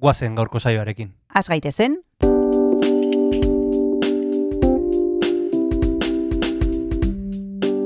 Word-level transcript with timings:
guazen 0.00 0.34
gaurko 0.34 0.58
saioarekin. 0.58 1.12
Az 1.34 1.48
gaitezen, 1.48 2.00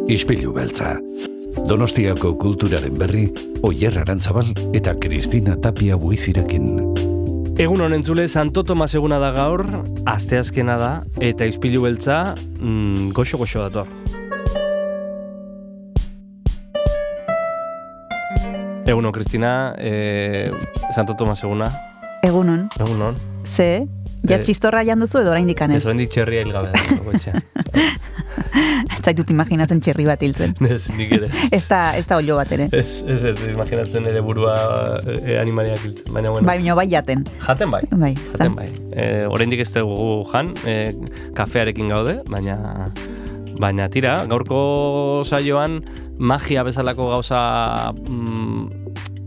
Ispilu 0.04 0.52
beltza. 0.52 0.98
Donostiako 1.64 2.34
kulturaren 2.36 2.92
berri, 3.00 3.24
Oyer 3.64 3.96
Arantzabal 4.02 4.50
eta 4.76 4.92
Kristina 5.00 5.56
Tapia 5.56 5.96
buizirekin. 5.96 6.66
Egun 7.58 7.80
honen 7.80 8.04
zule, 8.04 8.26
Santo 8.28 8.62
Tomas 8.62 8.92
eguna 8.94 9.16
da 9.22 9.30
gaur, 9.32 9.64
asteazkena 10.10 10.76
da, 10.76 10.90
eta 11.24 11.48
izpilu 11.48 11.86
beltza, 11.86 12.34
mm, 12.60 13.14
goxo-goxo 13.16 13.64
dator. 13.64 13.88
Egunon, 18.84 19.12
Kristina, 19.12 19.74
eh, 19.78 20.50
Santo 20.94 21.16
Tomas 21.16 21.42
eguna, 21.42 21.72
egunon, 22.24 22.68
egunon. 22.80 23.16
ze, 23.44 23.86
ja 24.28 24.38
Eh, 24.38 24.42
txistorra 24.42 24.82
janduzu 24.86 25.20
edo 25.20 25.30
oraindik 25.34 25.60
Ez 25.60 25.64
anez. 25.66 25.84
oendik 25.86 26.10
txerria 26.10 26.42
hilgabe 26.44 26.72
da, 26.72 26.96
goetxe. 27.04 27.32
Ez 28.94 29.00
zaitut 29.04 29.30
imaginatzen 29.30 29.80
txerri 29.84 30.06
bat 30.08 30.22
hiltzen. 30.22 30.54
Ez, 30.74 30.86
nik 30.96 31.12
ere. 31.12 31.28
Ez 31.52 31.64
da, 31.68 31.96
ez 31.98 32.06
da 32.08 32.16
olio 32.16 32.36
bat 32.38 32.50
ere. 32.56 32.68
Ez, 32.72 33.02
ez, 33.06 33.20
ez, 33.30 33.34
imaginatzen 33.52 34.06
ere 34.08 34.22
burua 34.24 34.54
e, 35.04 35.36
animaliak 35.40 35.82
hiltzen, 35.84 36.12
baina 36.14 36.32
bueno. 36.32 36.46
Bai, 36.48 36.58
bai 36.80 36.86
jaten. 36.90 37.24
Jaten 37.44 37.74
bai. 37.74 37.82
Bai, 37.90 38.12
ez. 38.14 38.30
Jaten 38.32 38.56
bai. 38.56 38.68
E, 38.92 39.26
oraindik 39.28 39.60
ez 39.60 39.72
dugu 39.74 40.24
jan, 40.32 40.54
e, 40.64 40.94
kafearekin 41.36 41.92
gaude, 41.92 42.20
baina 42.30 42.88
baina 43.60 43.88
tira, 43.92 44.16
gaurko 44.30 45.22
saioan 45.26 45.82
magia 46.18 46.64
bezalako 46.66 47.10
gauza 47.12 47.92
mm, 47.92 48.83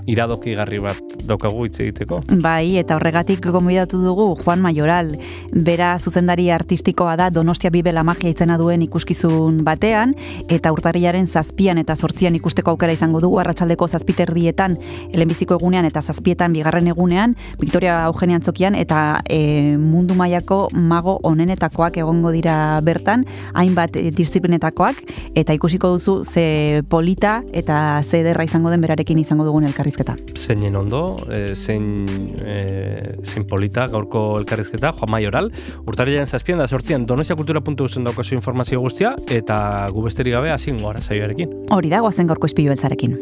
iradokigarri 0.07 0.79
bat 0.81 1.17
daukagu 1.27 1.65
hitz 1.67 1.81
egiteko. 1.83 2.21
Bai, 2.41 2.77
eta 2.79 2.95
horregatik 2.95 3.43
gonbidatu 3.51 3.99
dugu 4.01 4.27
Juan 4.39 4.61
Mayoral. 4.63 5.13
Bera 5.51 5.91
zuzendari 5.99 6.47
artistikoa 6.51 7.17
da 7.19 7.29
Donostia 7.33 7.69
Bibela 7.73 8.03
magia 8.07 8.31
itzena 8.31 8.57
duen 8.57 8.81
ikuskizun 8.85 9.59
batean, 9.67 10.15
eta 10.49 10.71
urtarrilaren 10.71 11.27
zazpian 11.27 11.77
eta 11.81 11.95
sortzian 11.95 12.35
ikusteko 12.39 12.71
aukera 12.71 12.95
izango 12.95 13.19
dugu 13.23 13.41
arratsaldeko 13.43 13.87
zazpiterdietan, 13.87 14.77
helenbiziko 15.11 15.57
egunean 15.59 15.87
eta 15.89 16.01
zazpietan 16.01 16.55
bigarren 16.55 16.87
egunean, 16.93 17.35
Victoria 17.59 17.99
Eugenia 18.07 18.39
Antzokian, 18.39 18.75
eta 18.79 19.19
e, 19.29 19.75
mundu 19.77 20.15
mailako 20.15 20.67
mago 20.71 21.17
onenetakoak 21.27 21.99
egongo 21.99 22.31
dira 22.31 22.79
bertan, 22.85 23.27
hainbat 23.53 23.99
e, 23.99 24.07
disiplinetakoak, 24.15 25.03
eta 25.35 25.57
ikusiko 25.57 25.91
duzu 25.97 26.21
ze 26.23 26.83
polita 26.87 27.41
eta 27.51 28.01
ze 28.03 28.21
ederra 28.21 28.47
izango 28.47 28.71
den 28.71 28.81
berarekin 28.81 29.19
izango 29.19 29.43
dugun 29.43 29.67
elkarrizketa. 29.67 29.96
Zeinen 30.37 30.75
ondo, 30.75 31.15
e, 31.31 31.55
zein, 31.55 32.05
e, 32.43 33.17
zein 33.23 33.47
polita 33.47 33.87
gaurko 33.87 34.37
elkarrizketa, 34.41 34.93
Juan 34.97 35.11
Mayoral, 35.11 35.51
urtarrilaren 35.85 36.27
zazpian 36.27 36.59
da 36.61 36.67
sortzian 36.67 37.05
donostiakultura.uzen 37.05 38.05
daukazu 38.07 38.35
informazio 38.35 38.81
guztia, 38.81 39.15
eta 39.29 39.87
gu 39.93 40.03
besterik 40.05 40.37
gabe 40.37 40.51
hazin 40.51 40.77
gara 40.83 41.01
saioarekin. 41.01 41.55
Hori 41.71 41.89
da, 41.89 42.03
goazen 42.05 42.27
gorko 42.27 42.47
izpilu 42.49 42.75
beltzarekin. 42.75 43.17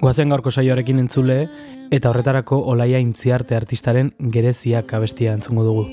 Guazen 0.00 0.30
gaurko 0.30 0.50
saioarekin 0.50 1.00
entzule, 1.02 1.40
eta 1.90 2.10
horretarako 2.10 2.60
olaia 2.72 3.00
intziarte 3.02 3.56
artistaren 3.56 4.12
gereziak 4.32 4.92
abestia 4.94 5.34
entzungo 5.34 5.66
dugu. 5.66 5.88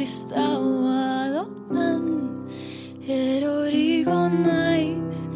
Kristaua 0.00 1.28
doan 1.34 2.04
Eroriko 3.04 4.20
naiz, 4.32 5.28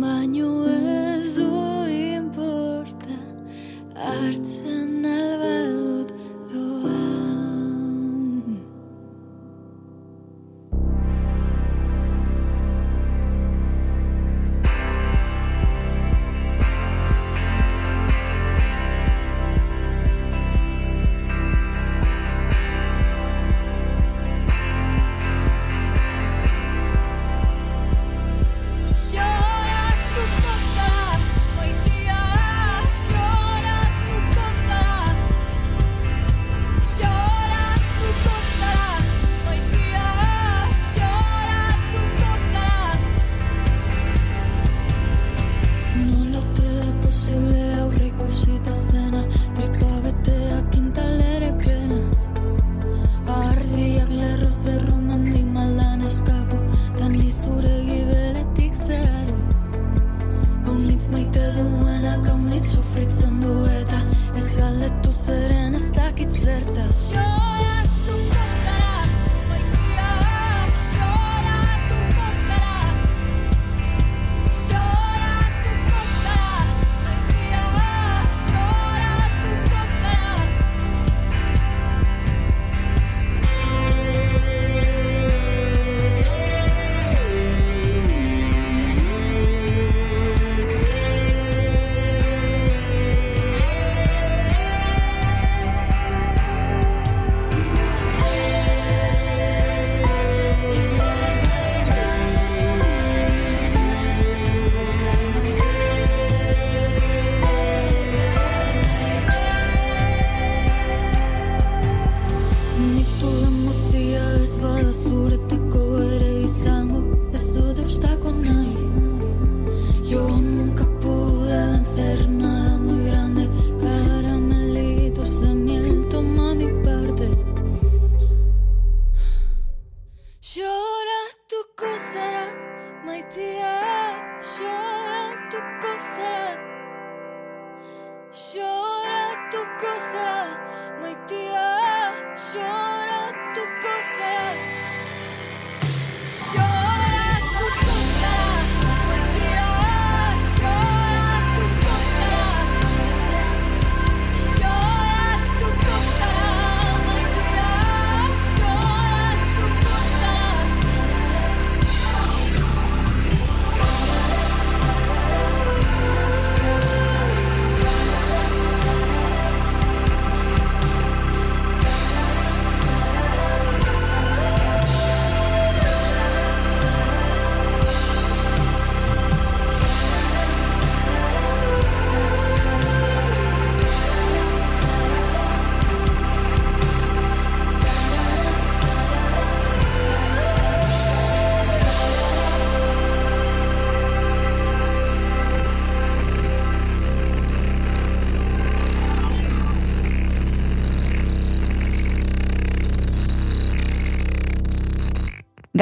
baino 0.00 0.52
ez 0.72 1.36
du 1.36 1.50
importa 1.84 3.18
Hartzen 4.06 5.04
albadut 5.04 5.65
eskapo 57.06 57.12
Tan 57.12 57.30
zure 57.30 57.84
gibeletik 57.84 58.74
zero 58.74 59.36
Haunitz 60.64 61.08
maite 61.08 61.52
duenak 61.54 62.26
haunitz 62.26 62.74
sufritzen 62.74 63.40
du 63.40 63.64
eta 63.80 64.00
Ez 64.36 64.56
galdetu 64.56 65.12
zeren 65.12 65.74
ez 65.74 65.92
dakit 65.94 66.30
zertaz. 66.30 67.12
Lloratuko 67.12 68.55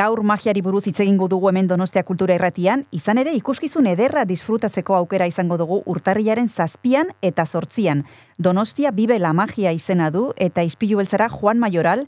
Gaur 0.04 0.20
magiari 0.28 0.60
buruz 0.60 0.82
hitz 0.84 0.98
egingo 1.00 1.30
dugu 1.32 1.48
hemen 1.48 1.68
Donostia 1.70 2.02
Kultura 2.04 2.34
Irratian, 2.36 2.82
izan 2.92 3.16
ere 3.22 3.32
ikuskizun 3.38 3.86
ederra 3.88 4.26
disfrutatzeko 4.28 4.96
aukera 4.98 5.24
izango 5.30 5.56
dugu 5.56 5.78
urtarrilaren 5.92 6.50
zazpian 6.50 7.12
eta 7.28 7.46
sortzian. 7.46 8.02
Donostia 8.36 8.90
Bibe 8.92 9.16
la 9.22 9.32
Magia 9.32 9.72
izena 9.72 10.10
du 10.16 10.26
eta 10.46 10.64
izpilu 10.68 10.98
beltzara 11.00 11.30
Juan 11.32 11.62
Mayoral, 11.62 12.04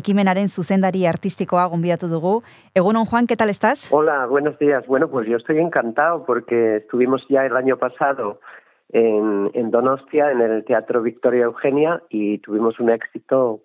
ekimenaren 0.00 0.46
zuzendari 0.46 1.02
artistikoa 1.10 1.64
gonbidatu 1.72 2.12
dugu. 2.12 2.36
Egunon 2.82 3.08
Juan, 3.10 3.26
¿qué 3.26 3.34
tal 3.40 3.50
estás? 3.50 3.88
Hola, 3.90 4.26
buenos 4.26 4.56
días. 4.60 4.86
Bueno, 4.86 5.10
pues 5.10 5.26
yo 5.26 5.38
estoy 5.38 5.58
encantado 5.58 6.24
porque 6.26 6.76
estuvimos 6.76 7.26
ya 7.28 7.44
el 7.46 7.56
año 7.56 7.78
pasado 7.78 8.38
en, 8.90 9.50
en 9.54 9.72
Donostia, 9.72 10.30
en 10.30 10.40
el 10.40 10.64
Teatro 10.64 11.02
Victoria 11.02 11.46
Eugenia, 11.46 12.00
y 12.10 12.38
tuvimos 12.38 12.78
un 12.78 12.90
éxito 12.90 13.62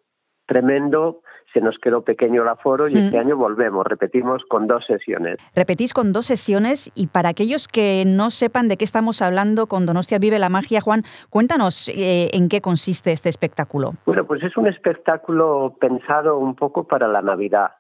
tremendo. 0.48 1.22
Se 1.56 1.62
nos 1.62 1.78
quedó 1.80 2.02
pequeño 2.02 2.42
el 2.42 2.50
aforo 2.50 2.90
y 2.90 2.96
Mm. 2.96 2.98
este 2.98 3.18
año 3.18 3.38
volvemos, 3.38 3.86
repetimos 3.88 4.44
con 4.50 4.68
dos 4.68 4.86
sesiones. 4.86 5.38
Repetís 5.56 5.94
con 5.94 6.12
dos 6.12 6.26
sesiones 6.26 6.92
y 6.96 7.08
para 7.08 7.30
aquellos 7.30 7.70
que 7.70 8.04
no 8.06 8.30
sepan 8.30 8.68
de 8.68 8.76
qué 8.76 8.84
estamos 8.84 9.22
hablando 9.22 9.68
con 9.68 9.86
Donostia 9.86 10.20
Vive 10.20 10.38
la 10.38 10.50
Magia, 10.50 10.82
Juan, 10.82 11.04
cuéntanos 11.30 11.88
eh, 11.88 12.28
en 12.34 12.50
qué 12.50 12.60
consiste 12.60 13.14
este 13.14 13.30
espectáculo. 13.30 13.94
Bueno, 14.06 14.26
pues 14.28 14.44
es 14.44 14.58
un 14.58 14.68
espectáculo 14.68 15.78
pensado 15.80 16.38
un 16.40 16.56
poco 16.56 16.84
para 16.90 17.08
la 17.08 17.22
Navidad. 17.22 17.72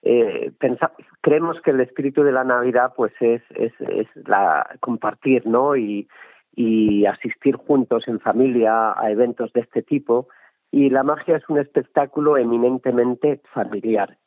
Eh, 0.00 0.50
pensa- 0.58 0.92
creemos 1.20 1.60
que 1.60 1.72
el 1.72 1.80
espíritu 1.80 2.22
de 2.22 2.32
la 2.32 2.44
Navidad 2.44 2.94
pues 2.96 3.12
es, 3.20 3.42
es, 3.56 3.74
es 3.90 4.06
la 4.26 4.66
compartir, 4.80 5.46
¿no? 5.46 5.76
Y, 5.76 6.08
y 6.56 7.04
asistir 7.04 7.56
juntos 7.56 8.04
en 8.08 8.20
familia 8.20 8.94
a 8.98 9.10
eventos 9.10 9.52
de 9.52 9.60
este 9.60 9.82
tipo. 9.82 10.28
Y 10.70 10.90
la 10.90 11.02
magia 11.02 11.36
es 11.36 11.48
un 11.48 11.58
espectáculo 11.58 12.36
eminentemente 12.36 13.40
familiar. 13.52 14.18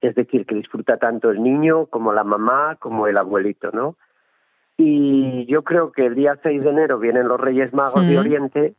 Es 0.00 0.14
decir, 0.14 0.46
que 0.46 0.54
disfruta 0.54 0.96
tanto 0.96 1.30
el 1.30 1.42
niño 1.42 1.86
como 1.86 2.12
la 2.12 2.24
mamá 2.24 2.76
como 2.80 3.06
el 3.08 3.16
abuelito, 3.18 3.70
¿no? 3.72 3.96
Y 4.76 5.44
yo 5.46 5.64
creo 5.64 5.90
que 5.90 6.06
el 6.06 6.14
día 6.14 6.38
6 6.40 6.62
de 6.62 6.70
enero 6.70 7.00
vienen 7.00 7.26
los 7.26 7.40
Reyes 7.40 7.72
Magos 7.72 8.06
de 8.06 8.16
Oriente 8.16 8.74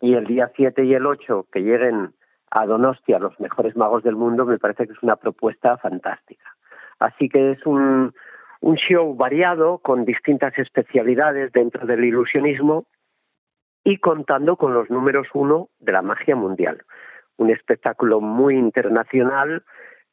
y 0.00 0.14
el 0.14 0.26
día 0.26 0.52
7 0.54 0.84
y 0.84 0.94
el 0.94 1.06
8 1.06 1.46
que 1.52 1.60
lleguen 1.60 2.14
a 2.52 2.66
Donostia 2.66 3.18
los 3.18 3.38
mejores 3.40 3.76
magos 3.76 4.02
del 4.02 4.16
mundo 4.16 4.44
me 4.44 4.58
parece 4.58 4.86
que 4.86 4.92
es 4.92 5.02
una 5.02 5.16
propuesta 5.16 5.76
fantástica. 5.78 6.44
Así 7.00 7.28
que 7.28 7.52
es 7.52 7.66
un, 7.66 8.12
un 8.60 8.74
show 8.76 9.14
variado 9.14 9.78
con 9.78 10.04
distintas 10.04 10.56
especialidades 10.58 11.52
dentro 11.52 11.86
del 11.86 12.04
ilusionismo 12.04 12.86
y 13.84 13.98
contando 13.98 14.56
con 14.56 14.74
los 14.74 14.90
números 14.90 15.28
uno 15.34 15.68
de 15.78 15.92
la 15.92 16.02
magia 16.02 16.36
mundial. 16.36 16.82
Un 17.36 17.50
espectáculo 17.50 18.20
muy 18.20 18.56
internacional 18.56 19.64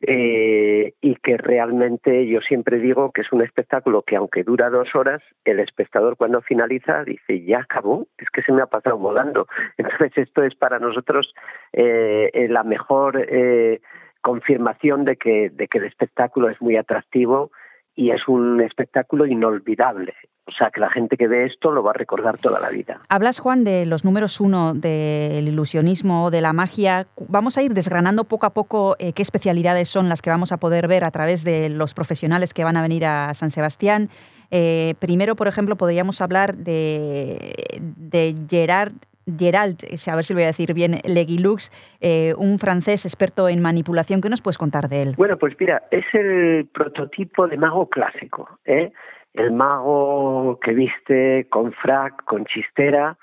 eh, 0.02 0.94
y 1.02 1.16
que 1.16 1.38
realmente 1.38 2.28
yo 2.28 2.40
siempre 2.42 2.78
digo 2.80 3.12
que 3.12 3.22
es 3.22 3.32
un 3.32 3.42
espectáculo 3.42 4.04
que 4.04 4.16
aunque 4.16 4.44
dura 4.44 4.70
dos 4.70 4.96
horas, 4.96 5.22
el 5.44 5.60
espectador 5.60 6.18
cuando 6.18 6.42
finaliza 6.42 7.04
dice, 7.04 7.44
ya 7.44 7.60
acabó, 7.60 8.08
es 8.18 8.30
que 8.30 8.44
se 8.44 8.52
me 8.52 8.62
ha 8.62 8.68
pasado 8.68 8.98
volando. 8.98 9.48
Entonces 9.78 10.12
esto 10.16 10.44
es 10.44 10.56
para 10.56 10.80
nosotros 10.80 11.34
eh, 11.74 12.30
eh, 12.34 12.48
la 12.48 12.64
mejor 12.64 13.26
eh, 13.28 13.82
confirmación 14.22 15.04
de 15.04 15.18
que, 15.18 15.50
de 15.50 15.68
que 15.68 15.80
el 15.80 15.86
espectáculo 15.86 16.50
es 16.50 16.62
muy 16.62 16.78
atractivo 16.78 17.52
y 17.98 18.12
es 18.12 18.28
un 18.28 18.62
espectáculo 18.62 19.26
inolvidable. 19.26 20.14
O 20.46 20.52
sea, 20.52 20.70
que 20.74 20.80
la 20.80 20.90
gente 20.90 21.18
que 21.18 21.28
ve 21.28 21.46
esto 21.46 21.72
lo 21.72 21.84
va 21.84 21.90
a 21.92 21.94
recordar 21.94 22.38
toda 22.38 22.62
la 22.62 22.70
vida. 22.70 23.02
Hablas, 23.10 23.40
Juan, 23.40 23.66
de 23.66 23.86
los 23.86 24.06
números 24.06 24.40
uno 24.40 24.74
del 24.74 25.46
ilusionismo, 25.46 26.32
de 26.32 26.40
la 26.40 26.54
magia. 26.54 27.08
Vamos 27.28 27.58
a 27.58 27.64
ir 27.64 27.74
desgranando 27.74 28.24
poco 28.24 28.46
a 28.46 28.52
poco 28.52 28.96
eh, 28.98 29.12
qué 29.12 29.24
especialidades 29.24 29.90
son 29.90 30.08
las 30.08 30.22
que 30.22 30.30
vamos 30.30 30.54
a 30.54 30.58
poder 30.58 30.88
ver 30.88 31.04
a 31.04 31.12
través 31.12 31.44
de 31.44 31.68
los 31.68 31.94
profesionales 31.94 32.54
que 32.54 32.64
van 32.64 32.78
a 32.78 32.82
venir 32.82 33.06
a 33.06 33.34
San 33.34 33.50
Sebastián. 33.50 34.08
Eh, 34.50 34.94
primero, 35.00 35.36
por 35.36 35.50
ejemplo, 35.50 35.76
podríamos 35.76 36.22
hablar 36.22 36.56
de, 36.56 37.54
de 37.82 38.36
Gerard 38.50 38.94
Gerald, 39.38 39.78
a 39.84 40.16
ver 40.16 40.24
si 40.24 40.34
lo 40.34 40.38
voy 40.38 40.44
a 40.44 40.48
decir 40.48 40.74
bien, 40.74 40.96
Leguilux, 41.04 41.72
eh, 42.00 42.34
un 42.38 42.60
francés 42.60 43.06
experto 43.06 43.50
en 43.50 43.62
manipulación. 43.62 44.22
¿Qué 44.22 44.30
nos 44.30 44.42
puedes 44.42 44.58
contar 44.58 44.88
de 44.88 45.02
él? 45.02 45.14
Bueno, 45.18 45.38
pues 45.38 45.56
mira, 45.60 45.84
es 45.92 46.06
el 46.14 46.68
prototipo 46.74 47.48
de 47.48 47.58
mago 47.58 47.90
clásico, 47.90 48.60
¿eh? 48.66 48.92
El 49.34 49.52
mago 49.52 50.60
que 50.62 50.74
viste 50.74 51.48
con 51.50 51.74
frac, 51.74 52.24
con 52.24 52.46
chistera 52.46 53.18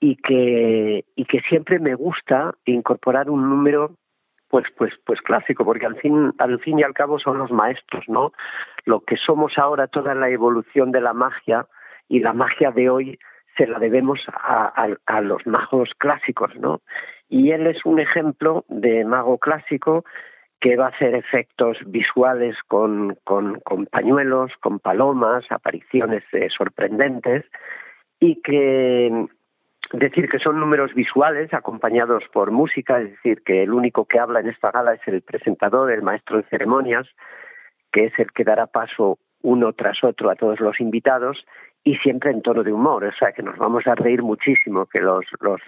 y 0.00 0.16
que 0.16 1.04
y 1.14 1.24
que 1.26 1.40
siempre 1.48 1.78
me 1.78 1.94
gusta 1.94 2.54
incorporar 2.64 3.30
un 3.30 3.48
número 3.48 3.92
pues 4.48 4.66
pues 4.76 4.92
pues 5.06 5.20
clásico 5.20 5.64
porque 5.64 5.86
al 5.86 5.96
fin 5.96 6.32
al 6.38 6.58
fin 6.60 6.78
y 6.78 6.82
al 6.82 6.92
cabo 6.92 7.18
son 7.18 7.38
los 7.38 7.50
maestros, 7.50 8.04
¿no? 8.08 8.32
Lo 8.84 9.00
que 9.00 9.16
somos 9.16 9.56
ahora 9.56 9.86
toda 9.86 10.14
la 10.14 10.28
evolución 10.28 10.90
de 10.92 11.00
la 11.00 11.12
magia 11.12 11.66
y 12.08 12.20
la 12.20 12.32
magia 12.32 12.70
de 12.70 12.90
hoy 12.90 13.18
se 13.56 13.66
la 13.66 13.78
debemos 13.78 14.20
a, 14.28 15.20
los 15.20 15.46
magos 15.46 15.90
clásicos, 15.98 16.54
¿no? 16.56 16.80
Y 17.28 17.52
él 17.52 17.66
es 17.66 17.84
un 17.84 18.00
ejemplo 18.00 18.64
de 18.68 19.04
mago 19.04 19.38
clásico 19.38 20.04
que 20.60 20.76
va 20.76 20.86
a 20.86 20.90
hacer 20.90 21.14
efectos 21.14 21.78
visuales 21.86 22.56
con, 22.68 23.18
con, 23.24 23.60
con 23.60 23.86
pañuelos, 23.86 24.52
con 24.60 24.78
palomas, 24.78 25.44
apariciones 25.50 26.22
eh, 26.32 26.48
sorprendentes 26.50 27.44
y 28.18 28.40
que 28.40 29.26
decir 29.92 30.28
que 30.28 30.38
son 30.38 30.58
números 30.58 30.94
visuales 30.94 31.52
acompañados 31.52 32.24
por 32.32 32.50
música, 32.50 33.00
es 33.00 33.10
decir, 33.10 33.42
que 33.42 33.62
el 33.62 33.72
único 33.72 34.06
que 34.06 34.18
habla 34.18 34.40
en 34.40 34.48
esta 34.48 34.70
gala 34.70 34.94
es 34.94 35.06
el 35.06 35.22
presentador, 35.22 35.90
el 35.90 36.02
maestro 36.02 36.38
de 36.38 36.44
ceremonias, 36.44 37.06
que 37.92 38.06
es 38.06 38.18
el 38.18 38.32
que 38.32 38.44
dará 38.44 38.66
paso 38.66 39.18
uno 39.44 39.72
tras 39.74 40.02
otro 40.02 40.30
a 40.30 40.34
todos 40.34 40.58
los 40.58 40.80
invitados 40.80 41.46
y 41.84 41.96
siempre 41.96 42.30
en 42.30 42.40
tono 42.40 42.62
de 42.62 42.72
humor, 42.72 43.04
o 43.04 43.12
sea 43.12 43.32
que 43.32 43.42
nos 43.42 43.58
vamos 43.58 43.86
a 43.86 43.94
reír 43.94 44.22
muchísimo, 44.22 44.86
que 44.86 45.00
los 45.00 45.26
los 45.40 45.60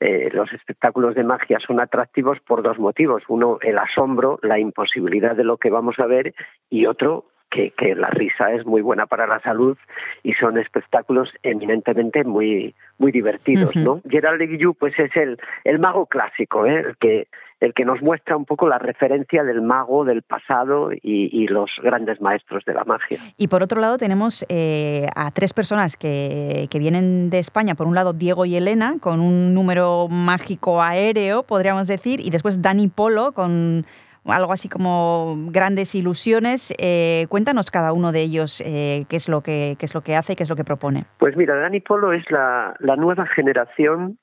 eh, 0.00 0.28
los 0.32 0.52
espectáculos 0.52 1.14
de 1.14 1.24
magia 1.24 1.58
son 1.58 1.80
atractivos 1.80 2.38
por 2.40 2.62
dos 2.62 2.78
motivos, 2.78 3.22
uno 3.28 3.58
el 3.62 3.78
asombro, 3.78 4.38
la 4.42 4.58
imposibilidad 4.58 5.34
de 5.34 5.44
lo 5.44 5.56
que 5.56 5.70
vamos 5.70 5.98
a 5.98 6.06
ver 6.06 6.34
y 6.68 6.84
otro 6.84 7.24
que, 7.50 7.70
que 7.70 7.94
la 7.94 8.10
risa 8.10 8.52
es 8.52 8.66
muy 8.66 8.82
buena 8.82 9.06
para 9.06 9.26
la 9.26 9.40
salud 9.40 9.76
y 10.22 10.34
son 10.34 10.58
espectáculos 10.58 11.30
eminentemente 11.42 12.24
muy 12.24 12.74
muy 12.98 13.12
divertidos. 13.12 13.76
¿no? 13.76 14.00
Gerald 14.08 14.38
Leguillou 14.38 14.74
pues 14.74 14.98
es 14.98 15.14
el 15.16 15.38
el 15.64 15.78
mago 15.78 16.06
clásico, 16.06 16.66
¿eh? 16.66 16.80
el 16.80 16.96
que 16.96 17.28
el 17.60 17.72
que 17.72 17.84
nos 17.84 18.02
muestra 18.02 18.36
un 18.36 18.44
poco 18.44 18.68
la 18.68 18.78
referencia 18.78 19.42
del 19.42 19.62
mago 19.62 20.04
del 20.04 20.22
pasado 20.22 20.92
y, 20.92 21.30
y 21.32 21.46
los 21.46 21.70
grandes 21.82 22.20
maestros 22.20 22.64
de 22.66 22.74
la 22.74 22.84
magia. 22.84 23.18
Y 23.38 23.48
por 23.48 23.62
otro 23.62 23.80
lado 23.80 23.96
tenemos 23.96 24.44
eh, 24.50 25.06
a 25.16 25.30
tres 25.30 25.54
personas 25.54 25.96
que, 25.96 26.66
que 26.70 26.78
vienen 26.78 27.30
de 27.30 27.38
España. 27.38 27.74
Por 27.74 27.86
un 27.86 27.94
lado 27.94 28.12
Diego 28.12 28.44
y 28.44 28.56
Elena, 28.56 28.96
con 29.00 29.20
un 29.20 29.54
número 29.54 30.06
mágico 30.08 30.82
aéreo, 30.82 31.44
podríamos 31.44 31.86
decir, 31.86 32.20
y 32.20 32.28
después 32.28 32.60
Dani 32.60 32.88
Polo, 32.88 33.32
con 33.32 33.86
algo 34.28 34.52
así 34.52 34.68
como 34.68 35.36
grandes 35.48 35.94
ilusiones. 35.94 36.74
Eh, 36.78 37.26
cuéntanos 37.28 37.70
cada 37.70 37.92
uno 37.92 38.12
de 38.12 38.22
ellos 38.22 38.60
eh, 38.60 39.04
qué, 39.08 39.16
es 39.16 39.28
lo 39.28 39.40
que, 39.40 39.76
qué 39.78 39.86
es 39.86 39.94
lo 39.94 40.02
que 40.02 40.16
hace 40.16 40.32
y 40.32 40.36
qué 40.36 40.42
es 40.42 40.50
lo 40.50 40.56
que 40.56 40.64
propone. 40.64 41.04
Pues 41.18 41.36
mira, 41.36 41.56
Dani 41.56 41.80
Polo 41.80 42.12
es 42.12 42.30
la, 42.30 42.76
la 42.80 42.96
nueva 42.96 43.26
generación 43.26 44.18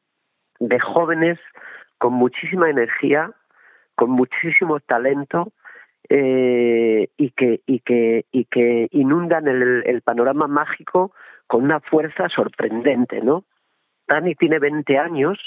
de 0.59 0.79
jóvenes 0.79 1.39
con 1.97 2.13
muchísima 2.13 2.69
energía, 2.69 3.31
con 3.95 4.11
muchísimo 4.11 4.79
talento 4.79 5.53
eh, 6.09 7.09
y, 7.17 7.31
que, 7.31 7.61
y, 7.65 7.79
que, 7.79 8.25
y 8.31 8.45
que 8.45 8.87
inundan 8.91 9.47
el, 9.47 9.83
el 9.85 10.01
panorama 10.01 10.47
mágico 10.47 11.13
con 11.47 11.63
una 11.63 11.79
fuerza 11.79 12.29
sorprendente, 12.29 13.21
¿no? 13.21 13.45
Dani 14.07 14.35
tiene 14.35 14.59
20 14.59 14.97
años 14.97 15.39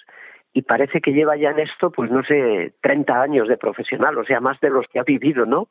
y 0.56 0.62
parece 0.62 1.02
que 1.02 1.12
lleva 1.12 1.36
ya 1.36 1.50
en 1.50 1.58
esto, 1.58 1.90
pues 1.90 2.10
no 2.10 2.22
sé, 2.24 2.72
30 2.80 3.20
años 3.20 3.46
de 3.46 3.58
profesional, 3.58 4.16
o 4.16 4.24
sea, 4.24 4.40
más 4.40 4.58
de 4.60 4.70
los 4.70 4.86
que 4.88 4.98
ha 4.98 5.02
vivido, 5.02 5.44
¿no? 5.44 5.68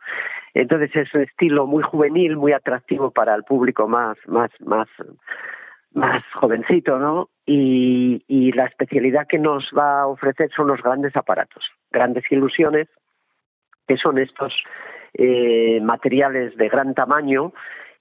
Entonces 0.53 0.95
es 0.95 1.11
un 1.15 1.21
estilo 1.21 1.65
muy 1.65 1.81
juvenil, 1.81 2.37
muy 2.37 2.51
atractivo 2.51 3.09
para 3.09 3.33
el 3.33 3.43
público 3.45 3.87
más, 3.87 4.15
más, 4.27 4.51
más, 4.59 4.87
más 5.91 6.23
jovencito, 6.35 6.99
¿no? 6.99 7.29
Y, 7.47 8.51
la 8.51 8.65
especialidad 8.65 9.25
que 9.27 9.39
nos 9.39 9.71
va 9.75 10.01
a 10.01 10.07
ofrecer 10.07 10.51
son 10.55 10.67
los 10.67 10.83
grandes 10.83 11.15
aparatos, 11.15 11.65
grandes 11.89 12.31
ilusiones, 12.31 12.87
que 13.87 13.97
son 13.97 14.19
estos 14.19 14.53
eh, 15.15 15.79
materiales 15.81 16.55
de 16.57 16.69
gran 16.69 16.93
tamaño 16.93 17.53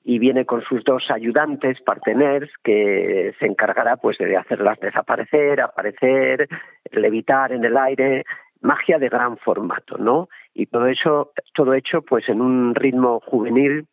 y 0.05 0.19
viene 0.19 0.45
con 0.45 0.63
sus 0.63 0.85
dos 0.85 1.11
ayudantes, 1.11 1.81
parteners, 1.81 2.51
que 2.63 3.35
se 3.39 3.47
encargará 3.47 3.97
pues 3.97 4.19
de 4.19 4.37
hacerlas 4.37 4.79
desaparecer, 4.79 5.63
aparecer, 5.63 6.47
levitar 6.93 7.53
en 7.53 7.65
el 7.65 7.77
aire, 7.77 8.25
magia 8.61 8.99
de 8.99 9.09
gran 9.09 9.39
formato, 9.39 9.97
¿no? 9.97 10.29
Y 10.53 10.67
todo 10.67 10.87
eso, 10.87 11.33
todo 11.55 11.73
hecho 11.73 12.03
pues 12.03 12.29
en 12.29 12.43
un 12.43 12.75
ritmo 12.75 13.21
juvenil 13.21 13.87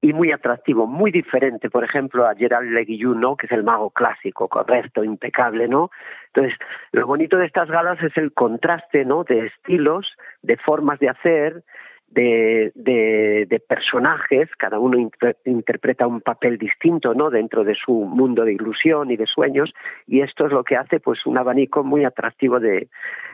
y 0.00 0.12
muy 0.12 0.30
atractivo, 0.32 0.86
muy 0.86 1.10
diferente, 1.10 1.70
por 1.70 1.82
ejemplo, 1.82 2.26
a 2.26 2.34
Gerald 2.34 2.70
Leguillou, 2.70 3.14
¿no? 3.14 3.36
que 3.36 3.46
es 3.46 3.52
el 3.52 3.64
mago 3.64 3.90
clásico, 3.90 4.48
correcto, 4.48 5.02
impecable, 5.02 5.66
¿no? 5.66 5.90
Entonces, 6.32 6.56
lo 6.92 7.06
bonito 7.06 7.36
de 7.36 7.46
estas 7.46 7.68
galas 7.68 8.00
es 8.02 8.16
el 8.16 8.32
contraste, 8.32 9.04
¿no? 9.04 9.24
De 9.24 9.46
estilos, 9.46 10.16
de 10.42 10.56
formas 10.56 11.00
de 11.00 11.08
hacer, 11.08 11.64
de, 12.10 12.72
de, 12.74 13.46
de 13.48 13.60
personajes, 13.60 14.48
cada 14.56 14.78
uno 14.78 14.98
inter- 14.98 15.36
interpreta 15.44 16.06
un 16.06 16.20
papel 16.20 16.56
distinto, 16.58 17.14
¿no? 17.14 17.30
Dentro 17.30 17.64
de 17.64 17.74
su 17.74 17.92
mundo 17.92 18.44
de 18.44 18.54
ilusión 18.54 19.10
y 19.10 19.16
de 19.16 19.26
sueños, 19.26 19.72
y 20.06 20.20
esto 20.22 20.46
es 20.46 20.52
lo 20.52 20.64
que 20.64 20.76
hace, 20.76 21.00
pues, 21.00 21.26
un 21.26 21.36
abanico 21.38 21.84
muy 21.84 22.04
atractivo 22.04 22.60
de, 22.60 22.88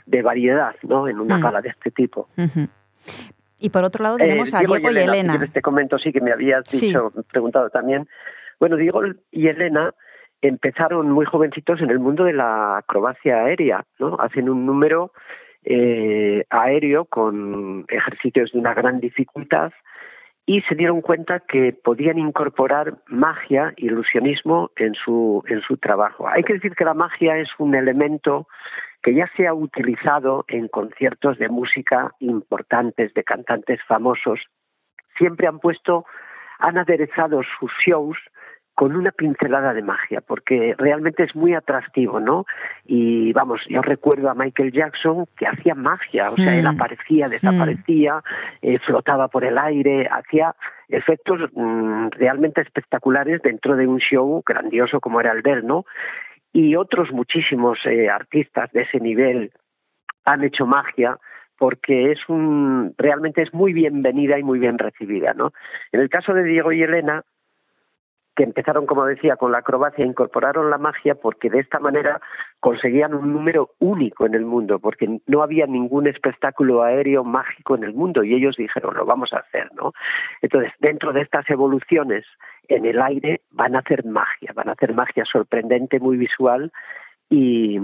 de 0.06 0.22
variedad, 0.22 0.74
¿no? 0.82 1.06
En 1.08 1.20
una 1.20 1.38
Mm. 1.38 1.42
gala 1.42 1.60
de 1.60 1.68
este 1.68 1.90
tipo. 1.90 2.28
Y 3.58 3.70
por 3.70 3.84
otro 3.84 4.02
lado 4.02 4.16
tenemos 4.18 4.52
Eh, 4.52 4.56
a 4.56 4.58
Diego, 4.60 4.76
y 4.76 4.86
Elena. 4.86 5.32
si 5.32 5.38
quieres 5.38 5.52
te 5.52 5.62
comento, 5.62 5.98
sí, 5.98 6.12
que 6.12 6.20
me 6.20 6.32
habías 6.32 6.68
Sí. 6.68 6.92
preguntado 7.30 7.70
también. 7.70 8.08
Bueno, 8.60 8.76
Diego 8.76 9.02
y 9.30 9.48
Elena 9.48 9.94
empezaron 10.42 11.10
muy 11.10 11.24
jovencitos 11.24 11.80
en 11.80 11.90
el 11.90 11.98
mundo 11.98 12.24
de 12.24 12.32
la 12.34 12.78
acrobacia 12.78 13.44
aérea, 13.44 13.84
¿no? 13.98 14.16
Hacen 14.20 14.50
un 14.50 14.66
número 14.66 15.12
eh, 15.64 16.44
aéreo 16.50 17.04
con 17.06 17.84
ejercicios 17.88 18.52
de 18.52 18.58
una 18.58 18.74
gran 18.74 19.00
dificultad 19.00 19.72
y 20.46 20.60
se 20.62 20.74
dieron 20.74 21.00
cuenta 21.00 21.40
que 21.40 21.72
podían 21.72 22.18
incorporar 22.18 22.98
magia, 23.06 23.72
ilusionismo 23.76 24.70
en 24.76 24.94
su 24.94 25.42
en 25.48 25.62
su 25.62 25.78
trabajo. 25.78 26.28
Hay 26.28 26.42
que 26.42 26.54
decir 26.54 26.74
que 26.74 26.84
la 26.84 26.94
magia 26.94 27.38
es 27.38 27.48
un 27.58 27.74
elemento 27.74 28.46
que 29.02 29.14
ya 29.14 29.30
se 29.36 29.46
ha 29.46 29.54
utilizado 29.54 30.44
en 30.48 30.68
conciertos 30.68 31.38
de 31.38 31.48
música 31.48 32.12
importantes, 32.20 33.12
de 33.14 33.22
cantantes 33.22 33.80
famosos. 33.86 34.40
Siempre 35.18 35.46
han 35.46 35.60
puesto, 35.60 36.06
han 36.58 36.78
aderezado 36.78 37.42
sus 37.58 37.70
shows 37.86 38.18
con 38.74 38.96
una 38.96 39.12
pincelada 39.12 39.72
de 39.72 39.82
magia, 39.82 40.20
porque 40.20 40.74
realmente 40.76 41.22
es 41.22 41.34
muy 41.36 41.54
atractivo, 41.54 42.18
¿no? 42.18 42.44
Y 42.84 43.32
vamos, 43.32 43.60
yo 43.68 43.82
recuerdo 43.82 44.28
a 44.28 44.34
Michael 44.34 44.72
Jackson 44.72 45.26
que 45.36 45.46
hacía 45.46 45.74
magia, 45.74 46.30
o 46.30 46.36
sea, 46.36 46.56
él 46.56 46.66
aparecía, 46.66 47.28
desaparecía, 47.28 48.22
eh, 48.62 48.78
flotaba 48.80 49.28
por 49.28 49.44
el 49.44 49.58
aire, 49.58 50.08
hacía 50.10 50.56
efectos 50.88 51.50
mm, 51.54 52.08
realmente 52.10 52.62
espectaculares 52.62 53.40
dentro 53.42 53.76
de 53.76 53.86
un 53.86 53.98
show 53.98 54.42
grandioso 54.44 55.00
como 55.00 55.20
era 55.20 55.32
el 55.32 55.42
de 55.42 55.52
él, 55.52 55.66
¿no? 55.66 55.84
Y 56.52 56.74
otros 56.74 57.12
muchísimos 57.12 57.78
eh, 57.84 58.08
artistas 58.08 58.72
de 58.72 58.82
ese 58.82 58.98
nivel 58.98 59.52
han 60.24 60.42
hecho 60.42 60.66
magia 60.66 61.18
porque 61.58 62.10
es 62.10 62.18
un 62.28 62.94
realmente 62.98 63.42
es 63.42 63.54
muy 63.54 63.72
bienvenida 63.72 64.38
y 64.38 64.42
muy 64.42 64.58
bien 64.58 64.78
recibida, 64.78 65.32
¿no? 65.34 65.52
En 65.92 66.00
el 66.00 66.08
caso 66.08 66.34
de 66.34 66.42
Diego 66.42 66.72
y 66.72 66.82
Elena, 66.82 67.22
que 68.34 68.42
empezaron, 68.42 68.86
como 68.86 69.04
decía, 69.04 69.36
con 69.36 69.52
la 69.52 69.58
acrobacia, 69.58 70.04
incorporaron 70.04 70.70
la 70.70 70.78
magia 70.78 71.14
porque 71.14 71.50
de 71.50 71.60
esta 71.60 71.78
manera 71.78 72.20
conseguían 72.60 73.14
un 73.14 73.32
número 73.32 73.70
único 73.78 74.26
en 74.26 74.34
el 74.34 74.44
mundo, 74.44 74.78
porque 74.78 75.20
no 75.26 75.42
había 75.42 75.66
ningún 75.66 76.06
espectáculo 76.06 76.82
aéreo 76.82 77.22
mágico 77.22 77.76
en 77.76 77.84
el 77.84 77.94
mundo 77.94 78.24
y 78.24 78.34
ellos 78.34 78.56
dijeron, 78.56 78.94
lo 78.94 79.04
vamos 79.04 79.32
a 79.32 79.38
hacer, 79.38 79.70
¿no? 79.74 79.92
Entonces, 80.42 80.72
dentro 80.80 81.12
de 81.12 81.22
estas 81.22 81.48
evoluciones 81.48 82.24
en 82.68 82.86
el 82.86 83.00
aire 83.00 83.42
van 83.50 83.76
a 83.76 83.80
hacer 83.80 84.04
magia, 84.04 84.52
van 84.54 84.68
a 84.68 84.72
hacer 84.72 84.94
magia 84.94 85.24
sorprendente, 85.24 86.00
muy 86.00 86.16
visual 86.16 86.72
y, 87.30 87.78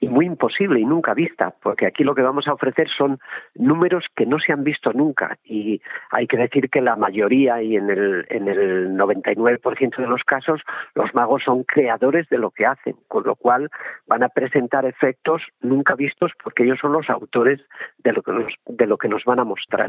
y 0.00 0.08
muy 0.08 0.24
imposible 0.26 0.80
y 0.80 0.84
nunca 0.84 1.12
vista, 1.12 1.54
porque 1.62 1.86
aquí 1.86 2.04
lo 2.04 2.14
que 2.14 2.22
vamos 2.22 2.48
a 2.48 2.54
ofrecer 2.54 2.88
son 2.88 3.20
números 3.54 4.06
que 4.16 4.24
no 4.24 4.38
se 4.38 4.52
han 4.52 4.64
visto 4.64 4.92
nunca 4.94 5.38
y 5.44 5.82
hay 6.10 6.26
que 6.26 6.38
decir 6.38 6.70
que 6.70 6.80
la 6.80 6.96
mayoría 6.96 7.62
y 7.62 7.76
en 7.76 7.90
el, 7.90 8.26
en 8.30 8.48
el 8.48 8.96
99% 8.96 9.96
de 9.96 10.06
los 10.06 10.24
casos 10.24 10.62
los 10.94 11.14
magos 11.14 11.42
son 11.44 11.64
creadores 11.64 12.28
de 12.30 12.38
lo 12.38 12.50
que 12.50 12.64
hacen, 12.64 12.96
con 13.08 13.24
lo 13.24 13.36
cual 13.36 13.68
van 14.06 14.22
a 14.22 14.30
presentar 14.30 14.86
efectos 14.86 15.42
nunca 15.60 15.94
vistos 15.94 16.32
porque 16.42 16.64
ellos 16.64 16.78
son 16.80 16.92
los 16.92 17.10
autores 17.10 17.60
de 17.98 18.12
lo 18.12 18.22
que 18.22 18.32
nos, 18.32 18.54
de 18.66 18.86
lo 18.86 18.96
que 18.96 19.08
nos 19.08 19.24
van 19.24 19.40
a 19.40 19.44
mostrar. 19.44 19.86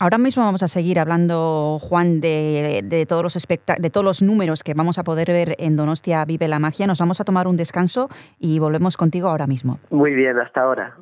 Ahora 0.00 0.18
mismo 0.18 0.44
vamos 0.44 0.62
a 0.62 0.68
seguir 0.68 1.00
hablando, 1.00 1.78
Juan, 1.80 2.20
de, 2.20 3.04
todos 3.08 3.22
los 3.22 3.48
de 3.78 3.90
todos 3.90 4.04
los 4.04 4.22
números 4.22 4.62
que 4.62 4.74
vamos 4.74 4.98
a 4.98 5.04
poder 5.04 5.28
ver 5.28 5.56
en 5.58 5.76
Donostia 5.76 6.24
Vive 6.24 6.46
la 6.46 6.60
Magia. 6.60 6.86
Nos 6.86 7.00
vamos 7.00 7.20
a 7.20 7.24
tomar 7.24 7.48
un 7.48 7.56
descanso 7.56 8.08
y 8.38 8.60
volvemos 8.60 8.96
contigo 8.96 9.28
ahora 9.28 9.48
mismo. 9.48 9.80
Muy 9.90 10.14
bien, 10.14 10.38
hasta 10.38 10.62
ahora. 10.62 10.96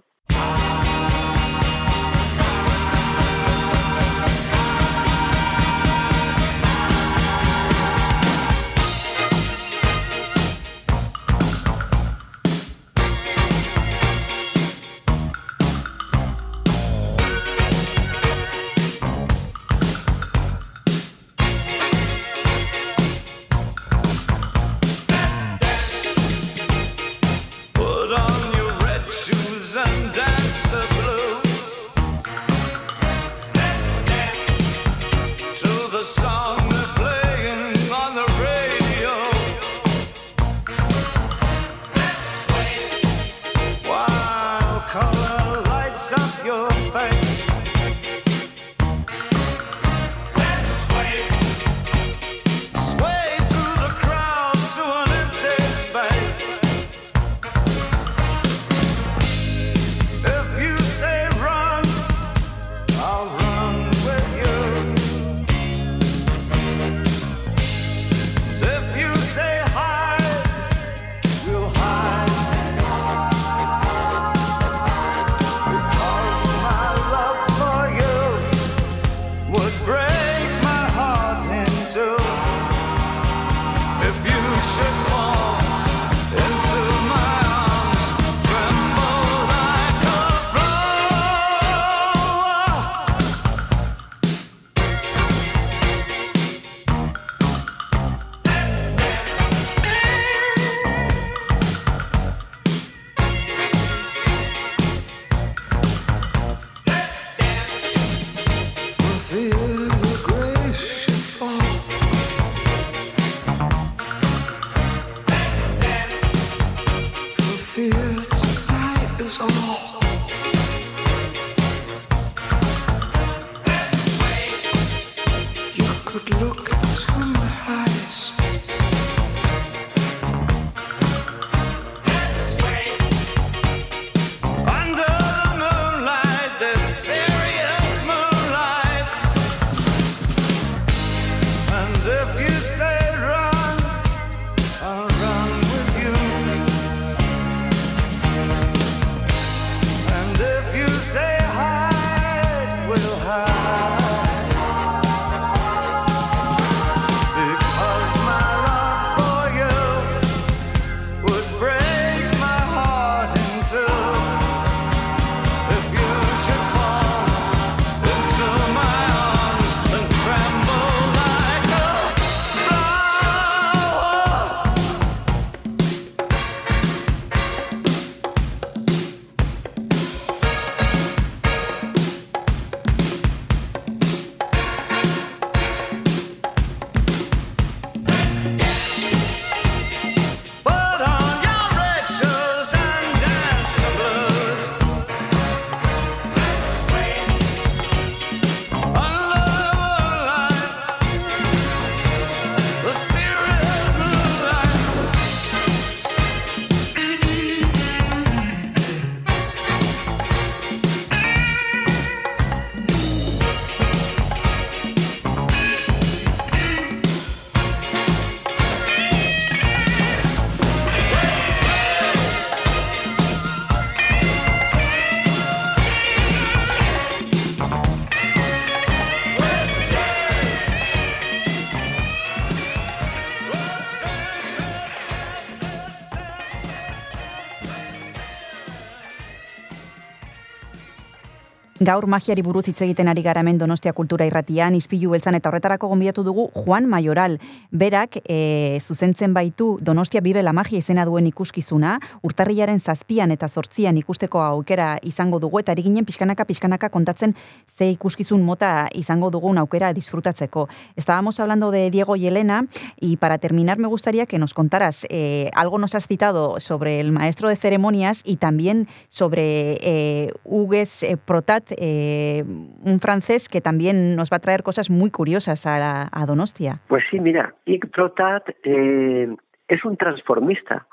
Gaur 241.87 242.09
magiari 242.11 242.43
buruz 242.43 242.65
hitz 242.67 242.81
egiten 242.83 243.07
ari 243.07 243.23
gara 243.23 243.45
hemen 243.45 243.61
Donostia 243.61 243.93
Kultura 243.95 244.27
Irratian, 244.27 244.75
Ispilu 244.75 245.13
beltzan 245.13 245.37
eta 245.39 245.53
horretarako 245.53 245.87
gonbidatu 245.93 246.25
dugu 246.27 246.49
Juan 246.65 246.89
Mayoral. 246.91 247.37
Berak 247.77 248.21
e, 248.25 248.79
zuzentzen 248.81 249.35
baitu 249.35 249.77
Donostia 249.81 250.23
Bibe 250.25 250.43
la 250.43 250.55
Magia 250.57 250.81
izena 250.81 251.05
duen 251.05 251.27
ikuskizuna, 251.29 251.97
urtarrilaren 252.25 252.81
zazpian 252.81 253.33
eta 253.35 253.49
sortzian 253.49 253.99
ikusteko 254.01 254.41
aukera 254.41 254.97
izango 255.05 255.39
dugu, 255.43 255.61
eta 255.61 255.75
ari 255.75 255.85
ginen 255.85 256.07
pixkanaka 256.09 256.47
pixkanaka 256.49 256.89
kontatzen 256.89 257.35
ze 257.77 257.91
ikuskizun 257.93 258.43
mota 258.43 258.89
izango 258.95 259.31
dugun 259.31 259.59
aukera 259.59 259.93
disfrutatzeko. 259.93 260.69
Estábamos 260.97 261.41
hablando 261.41 261.71
de 261.71 261.91
Diego 261.91 262.17
y 262.17 262.27
Elena, 262.27 262.65
y 263.01 263.17
para 263.17 263.39
terminar 263.39 263.79
me 263.79 263.89
gustaría 263.89 264.27
que 264.27 264.39
nos 264.39 264.55
contaras, 264.55 265.07
eh, 265.11 265.51
algo 265.55 265.79
nos 265.79 265.95
has 265.95 266.07
citado 266.07 266.61
sobre 266.61 267.01
el 267.01 267.13
maestro 267.13 267.49
de 267.49 267.57
ceremonias 267.57 268.23
y 268.25 268.37
también 268.37 268.87
sobre 269.09 269.79
eh, 269.83 270.33
Hugues 270.45 271.05
Protat, 271.25 271.73
un 271.77 273.01
francés 273.01 273.49
que 273.49 273.61
también 273.61 274.17
nos 274.17 274.31
va 274.31 274.39
a 274.39 274.41
traer 274.41 274.63
cosas 274.63 274.91
muy 274.91 275.11
curiosas 275.11 275.67
a, 275.67 276.09
a 276.11 276.27
Donostia. 276.27 276.81
Pues 276.89 277.05
sí, 277.11 277.21
mira, 277.21 277.55
Ig 277.67 277.91
Protat 277.91 278.49
eh, 278.63 279.29
es 279.69 279.85
un 279.85 279.97
transformista. 279.97 280.87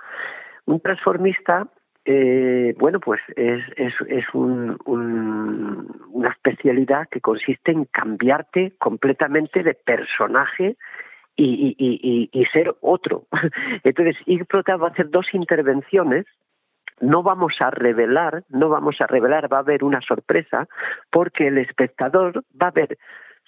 Un 0.66 0.80
transformista, 0.82 1.68
eh, 2.06 2.74
bueno, 2.78 3.00
pues 3.00 3.22
es, 3.36 3.62
es, 3.78 3.94
es 4.08 4.26
un- 4.34 4.78
un- 4.86 6.02
una 6.12 6.30
especialidad 6.30 7.08
que 7.10 7.22
consiste 7.22 7.72
en 7.72 7.86
cambiarte 7.86 8.74
completamente 8.78 9.64
de 9.64 9.74
personaje 9.74 10.76
y, 11.36 11.46
y- 11.46 11.76
y- 11.78 12.30
y- 12.32 12.42
y 12.42 12.46
ser 12.46 12.74
otro. 12.82 13.28
Entonces, 13.84 14.16
Ig 14.26 14.46
Protat 14.46 14.82
va 14.82 14.88
a 14.88 14.92
hacer 14.92 15.10
dos 15.10 15.28
intervenciones 15.34 16.26
no 17.02 17.24
vamos 17.24 17.56
a 17.60 17.72
revelar, 17.72 18.44
no 18.50 18.70
vamos 18.70 19.02
a 19.02 19.08
revelar, 19.08 19.52
va 19.52 19.58
a 19.58 19.62
haber 19.62 19.84
una 19.84 20.00
sorpresa, 20.00 20.68
porque 21.12 21.48
el 21.48 21.58
espectador 21.58 22.44
va 22.62 22.68
a 22.68 22.72
ver 22.72 22.98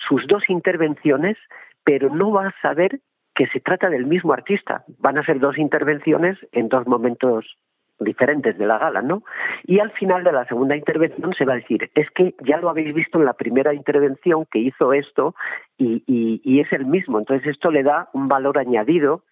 sus 0.10 0.26
dos 0.28 0.44
intervenciones, 0.50 1.38
pero 1.84 2.10
no 2.10 2.32
va 2.32 2.48
a 2.48 2.56
saber 2.62 3.00
que 3.36 3.48
se 3.48 3.60
trata 3.60 3.89
del 3.89 4.06
mismo 4.06 4.34
artista. 4.34 4.84
Van 5.00 5.17
a 5.17 5.26
ser 5.26 5.39
dos 5.39 5.58
intervenciones 5.58 6.38
en 6.52 6.69
dos 6.69 6.88
momentos 6.88 7.58
diferentes 8.00 8.58
de 8.58 8.65
la 8.65 8.78
gala, 8.78 9.02
¿no? 9.02 9.24
Y 9.63 9.80
al 9.80 9.91
final 9.91 10.24
de 10.24 10.32
la 10.34 10.45
segunda 10.45 10.76
intervención 10.76 11.34
se 11.34 11.45
va 11.45 11.54
a 11.54 11.58
decir, 11.58 11.89
es 11.95 12.10
que 12.12 12.36
ya 12.41 12.58
lo 12.58 12.69
habéis 12.69 12.93
visto 12.93 13.19
en 13.19 13.26
la 13.26 13.34
primera 13.34 13.74
intervención 13.74 14.45
que 14.52 14.60
hizo 14.60 14.91
esto 14.91 15.34
y, 15.78 16.04
y- 16.06 16.41
y 16.43 16.60
es 16.60 16.71
el 16.74 16.86
mismo. 16.86 17.19
Entonces 17.19 17.48
esto 17.48 17.71
le 17.71 17.84
da 17.84 18.10
un 18.13 18.28
valor 18.28 18.58
añadido 18.58 19.24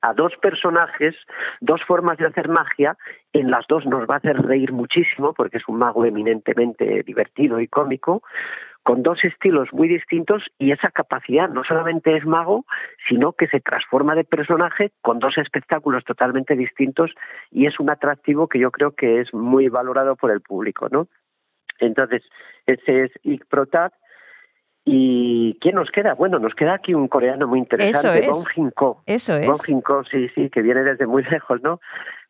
a 0.00 0.14
dos 0.14 0.32
personajes, 0.42 1.14
dos 1.60 1.80
formas 1.84 2.18
de 2.18 2.26
hacer 2.26 2.48
magia, 2.48 2.96
en 3.32 3.50
las 3.50 3.66
dos 3.68 3.86
nos 3.86 4.08
va 4.08 4.14
a 4.14 4.18
hacer 4.18 4.36
reír 4.42 4.72
muchísimo, 4.72 5.32
porque 5.32 5.58
es 5.58 5.68
un 5.68 5.78
mago 5.78 6.04
eminentemente 6.04 7.02
divertido 7.04 7.60
y 7.60 7.68
cómico, 7.68 8.22
con 8.82 9.02
dos 9.02 9.22
estilos 9.22 9.68
muy 9.72 9.88
distintos 9.88 10.42
y 10.58 10.72
esa 10.72 10.90
capacidad 10.90 11.48
no 11.48 11.62
solamente 11.64 12.16
es 12.16 12.26
mago, 12.26 12.64
sino 13.08 13.32
que 13.32 13.46
se 13.46 13.60
transforma 13.60 14.14
de 14.14 14.24
personaje 14.24 14.92
con 15.00 15.18
dos 15.18 15.38
espectáculos 15.38 16.04
totalmente 16.04 16.56
distintos 16.56 17.12
y 17.50 17.66
es 17.66 17.78
un 17.78 17.90
atractivo 17.90 18.48
que 18.48 18.58
yo 18.58 18.70
creo 18.70 18.92
que 18.92 19.20
es 19.20 19.32
muy 19.32 19.68
valorado 19.68 20.16
por 20.16 20.30
el 20.30 20.40
público, 20.40 20.88
¿no? 20.90 21.08
Entonces, 21.78 22.22
ese 22.66 23.04
es 23.04 23.12
Ik 23.22 23.46
Protat. 23.46 23.92
¿Y 24.84 25.58
quién 25.60 25.76
nos 25.76 25.92
queda? 25.92 26.14
Bueno, 26.14 26.40
nos 26.40 26.56
queda 26.56 26.74
aquí 26.74 26.92
un 26.92 27.06
coreano 27.06 27.46
muy 27.46 27.60
interesante, 27.60 27.98
Eso 27.98 28.12
es. 28.12 28.26
Bong 28.26 28.48
Jin-ko. 28.52 29.02
Eso 29.06 29.36
es. 29.36 29.46
Bong 29.46 29.62
Jin-ko, 29.64 30.02
sí, 30.04 30.28
sí, 30.34 30.50
que 30.50 30.60
viene 30.60 30.82
desde 30.82 31.06
muy 31.06 31.22
lejos, 31.30 31.62
¿no? 31.62 31.80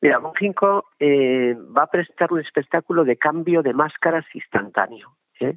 Mira, 0.02 0.18
Bong 0.18 0.36
Jin-ko 0.36 0.84
eh, 0.98 1.56
va 1.74 1.84
a 1.84 1.86
presentar 1.86 2.30
un 2.30 2.40
espectáculo 2.40 3.04
de 3.04 3.16
cambio 3.16 3.62
de 3.62 3.72
máscaras 3.72 4.26
instantáneo. 4.34 5.16
¿eh? 5.40 5.56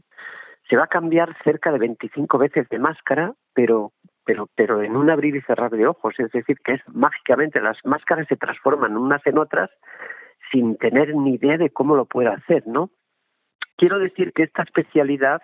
Se 0.69 0.75
va 0.75 0.85
a 0.85 0.87
cambiar 0.87 1.35
cerca 1.43 1.71
de 1.71 1.79
25 1.79 2.37
veces 2.37 2.67
de 2.69 2.79
máscara, 2.79 3.33
pero, 3.53 3.91
pero, 4.25 4.49
pero 4.55 4.81
en 4.81 4.95
un 4.95 5.09
abrir 5.09 5.35
y 5.35 5.41
cerrar 5.41 5.71
de 5.71 5.87
ojos. 5.87 6.15
Es 6.17 6.31
decir, 6.31 6.57
que 6.63 6.73
es 6.73 6.81
mágicamente 6.87 7.61
las 7.61 7.77
máscaras 7.83 8.27
se 8.27 8.35
transforman 8.35 8.97
unas 8.97 9.25
en 9.27 9.37
otras 9.37 9.69
sin 10.51 10.77
tener 10.77 11.15
ni 11.15 11.35
idea 11.35 11.57
de 11.57 11.69
cómo 11.69 11.95
lo 11.95 12.05
puede 12.05 12.29
hacer, 12.29 12.65
¿no? 12.67 12.89
Quiero 13.77 13.99
decir 13.99 14.31
que 14.33 14.43
esta 14.43 14.63
especialidad 14.63 15.41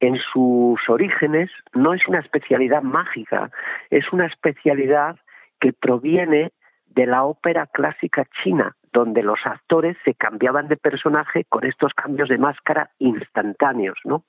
en 0.00 0.18
sus 0.18 0.78
orígenes 0.88 1.50
no 1.72 1.94
es 1.94 2.06
una 2.06 2.20
especialidad 2.20 2.82
mágica, 2.82 3.50
es 3.90 4.12
una 4.12 4.26
especialidad 4.26 5.16
que 5.60 5.72
proviene 5.72 6.52
de 6.86 7.06
la 7.06 7.24
ópera 7.24 7.66
clásica 7.66 8.26
china, 8.42 8.76
donde 8.94 9.24
los 9.24 9.40
actores 9.44 9.96
se 10.04 10.14
cambiaban 10.14 10.68
de 10.68 10.76
personaje 10.76 11.44
con 11.48 11.64
estos 11.66 11.92
cambios 11.92 12.28
de 12.28 12.38
máscara 12.38 12.90
instantáneos, 12.98 13.98
¿no? 14.04 14.24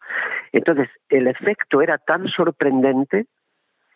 Entonces, 0.51 0.89
el 1.07 1.27
efecto 1.27 1.83
era 1.83 1.99
tan 1.99 2.27
sorprendente 2.27 3.27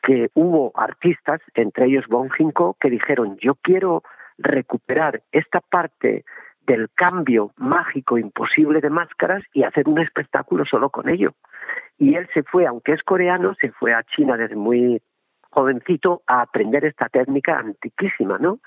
que 0.03 0.29
hubo 0.35 0.71
artistas, 0.75 1.41
entre 1.55 1.87
ellos 1.87 2.05
Bong 2.07 2.29
Joon-ho, 2.31 2.77
que 2.79 2.91
dijeron, 2.91 3.35
yo 3.41 3.55
quiero 3.55 4.03
recuperar 4.37 5.23
esta 5.31 5.59
parte 5.59 6.23
del 6.61 6.87
cambio 6.93 7.51
mágico 7.57 8.19
imposible 8.19 8.79
de 8.79 8.91
máscaras 8.91 9.43
y 9.53 9.63
hacer 9.63 9.89
un 9.89 9.97
espectáculo 9.97 10.65
solo 10.65 10.91
con 10.91 11.09
ello. 11.09 11.33
Y 11.97 12.13
él 12.13 12.29
se 12.33 12.43
fue, 12.43 12.67
aunque 12.67 12.93
es 12.93 13.01
coreano, 13.01 13.55
se 13.55 13.71
fue 13.71 13.93
a 13.93 14.03
China 14.03 14.37
desde 14.37 14.55
muy 14.55 15.01
jovencito 15.49 16.21
a 16.27 16.41
aprender 16.41 16.85
esta 16.85 17.09
técnica 17.09 17.57
antiquísima, 17.57 18.37
¿no? 18.37 18.59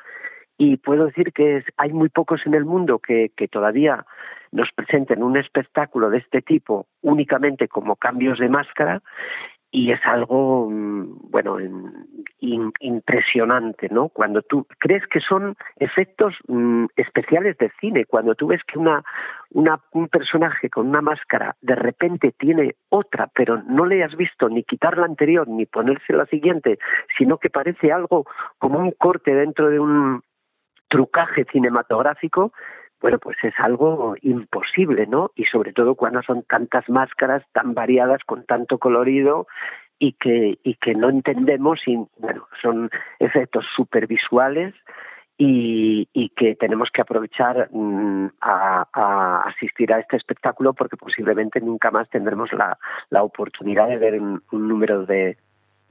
Y 0.64 0.76
puedo 0.76 1.06
decir 1.06 1.32
que 1.32 1.56
es, 1.56 1.64
hay 1.76 1.92
muy 1.92 2.08
pocos 2.08 2.46
en 2.46 2.54
el 2.54 2.64
mundo 2.64 3.00
que, 3.00 3.32
que 3.36 3.48
todavía 3.48 4.06
nos 4.52 4.70
presenten 4.70 5.24
un 5.24 5.36
espectáculo 5.36 6.08
de 6.08 6.18
este 6.18 6.40
tipo 6.40 6.86
únicamente 7.00 7.66
como 7.66 7.96
cambios 7.96 8.38
de 8.38 8.48
máscara 8.48 9.02
y 9.72 9.90
es 9.90 9.98
algo, 10.04 10.68
mm, 10.70 11.30
bueno, 11.32 11.56
impresionante, 12.38 13.88
¿no? 13.90 14.08
Cuando 14.10 14.42
tú 14.42 14.64
crees 14.78 15.04
que 15.08 15.18
son 15.18 15.56
efectos 15.80 16.34
mm, 16.46 16.84
especiales 16.94 17.58
de 17.58 17.72
cine, 17.80 18.04
cuando 18.04 18.36
tú 18.36 18.46
ves 18.46 18.60
que 18.64 18.78
una, 18.78 19.02
una, 19.50 19.80
un 19.92 20.06
personaje 20.06 20.70
con 20.70 20.88
una 20.90 21.00
máscara 21.00 21.56
de 21.60 21.74
repente 21.74 22.32
tiene 22.38 22.76
otra, 22.88 23.30
pero 23.34 23.62
no 23.64 23.84
le 23.84 24.04
has 24.04 24.14
visto 24.14 24.48
ni 24.48 24.62
quitar 24.62 24.96
la 24.96 25.06
anterior 25.06 25.48
ni 25.48 25.66
ponerse 25.66 26.12
la 26.12 26.26
siguiente, 26.26 26.78
sino 27.18 27.38
que 27.38 27.50
parece 27.50 27.90
algo 27.90 28.26
como 28.58 28.78
un 28.78 28.92
corte 28.92 29.34
dentro 29.34 29.70
de 29.70 29.80
un 29.80 30.22
trucaje 30.92 31.46
cinematográfico, 31.50 32.52
bueno, 33.00 33.18
pues 33.18 33.38
es 33.42 33.54
algo 33.58 34.14
imposible, 34.20 35.06
¿no? 35.06 35.30
Y 35.34 35.46
sobre 35.46 35.72
todo 35.72 35.94
cuando 35.94 36.22
son 36.22 36.42
tantas 36.42 36.86
máscaras 36.90 37.42
tan 37.52 37.72
variadas 37.72 38.22
con 38.24 38.44
tanto 38.44 38.78
colorido 38.78 39.46
y 39.98 40.12
que 40.12 40.58
y 40.62 40.74
que 40.74 40.94
no 40.94 41.08
entendemos 41.08 41.80
y 41.86 41.96
bueno, 42.18 42.46
son 42.60 42.90
efectos 43.18 43.64
supervisuales 43.74 44.74
y, 45.38 46.08
y 46.12 46.28
que 46.28 46.56
tenemos 46.56 46.90
que 46.92 47.00
aprovechar 47.00 47.70
mm, 47.72 48.26
a, 48.42 49.42
asistir 49.46 49.94
a 49.94 49.98
este 49.98 50.18
espectáculo 50.18 50.74
porque 50.74 50.98
posiblemente 50.98 51.58
nunca 51.60 51.90
más 51.90 52.08
tendremos 52.10 52.52
la, 52.52 52.78
la 53.08 53.22
oportunidad 53.22 53.88
de 53.88 53.96
ver 53.96 54.20
un 54.20 54.42
número 54.50 55.06
de, 55.06 55.38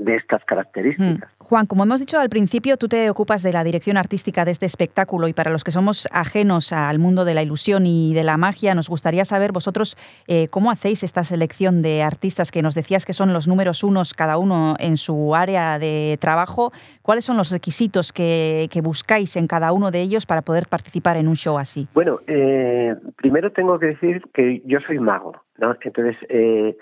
de 0.03 0.15
estas 0.15 0.43
características. 0.45 1.29
Juan, 1.37 1.65
como 1.65 1.83
hemos 1.83 1.99
dicho 1.99 2.19
al 2.19 2.29
principio, 2.29 2.77
tú 2.77 2.87
te 2.87 3.09
ocupas 3.09 3.43
de 3.43 3.51
la 3.51 3.63
dirección 3.63 3.97
artística 3.97 4.45
de 4.45 4.51
este 4.51 4.65
espectáculo 4.65 5.27
y 5.27 5.33
para 5.33 5.51
los 5.51 5.63
que 5.63 5.71
somos 5.71 6.07
ajenos 6.11 6.71
al 6.71 6.97
mundo 6.97 7.25
de 7.25 7.33
la 7.33 7.43
ilusión 7.43 7.85
y 7.85 8.13
de 8.13 8.23
la 8.23 8.37
magia, 8.37 8.73
nos 8.73 8.89
gustaría 8.89 9.25
saber 9.25 9.51
vosotros 9.51 9.97
eh, 10.27 10.47
cómo 10.49 10.71
hacéis 10.71 11.03
esta 11.03 11.23
selección 11.23 11.81
de 11.81 12.03
artistas 12.03 12.51
que 12.51 12.61
nos 12.61 12.73
decías 12.73 13.05
que 13.05 13.13
son 13.13 13.33
los 13.33 13.47
números 13.47 13.83
unos 13.83 14.13
cada 14.13 14.37
uno 14.37 14.75
en 14.79 14.95
su 14.97 15.35
área 15.35 15.77
de 15.77 16.17
trabajo. 16.21 16.71
¿Cuáles 17.01 17.25
son 17.25 17.37
los 17.37 17.51
requisitos 17.51 18.13
que, 18.13 18.67
que 18.71 18.81
buscáis 18.81 19.35
en 19.35 19.47
cada 19.47 19.73
uno 19.73 19.91
de 19.91 20.01
ellos 20.01 20.25
para 20.25 20.41
poder 20.41 20.67
participar 20.69 21.17
en 21.17 21.27
un 21.27 21.35
show 21.35 21.57
así? 21.57 21.87
Bueno, 21.93 22.19
eh, 22.27 22.95
primero 23.17 23.51
tengo 23.51 23.77
que 23.77 23.87
decir 23.87 24.23
que 24.33 24.61
yo 24.65 24.79
soy 24.87 24.99
mago, 24.99 25.43
¿no? 25.57 25.75
Entonces, 25.83 26.15
eh, 26.29 26.77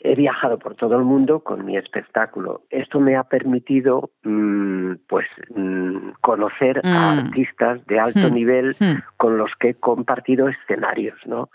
he 0.00 0.14
viajado 0.14 0.58
por 0.58 0.74
todo 0.76 0.96
el 0.96 1.04
mundo 1.04 1.40
con 1.40 1.64
mi 1.64 1.76
espectáculo. 1.76 2.62
Esto 2.70 3.00
me 3.00 3.16
ha 3.16 3.24
permitido, 3.24 4.10
mm, 4.22 4.92
pues, 5.08 5.26
mm, 5.54 6.10
conocer 6.20 6.80
a 6.84 7.14
Mm. 7.14 7.18
artistas 7.18 7.84
de 7.86 7.98
alto 7.98 8.28
Hmm. 8.28 8.34
nivel 8.34 8.76
Hmm. 8.78 8.98
con 9.16 9.38
los 9.38 9.50
que 9.58 9.70
he 9.70 9.74
compartido 9.74 10.48
escenarios, 10.48 11.18
¿no? 11.26 11.50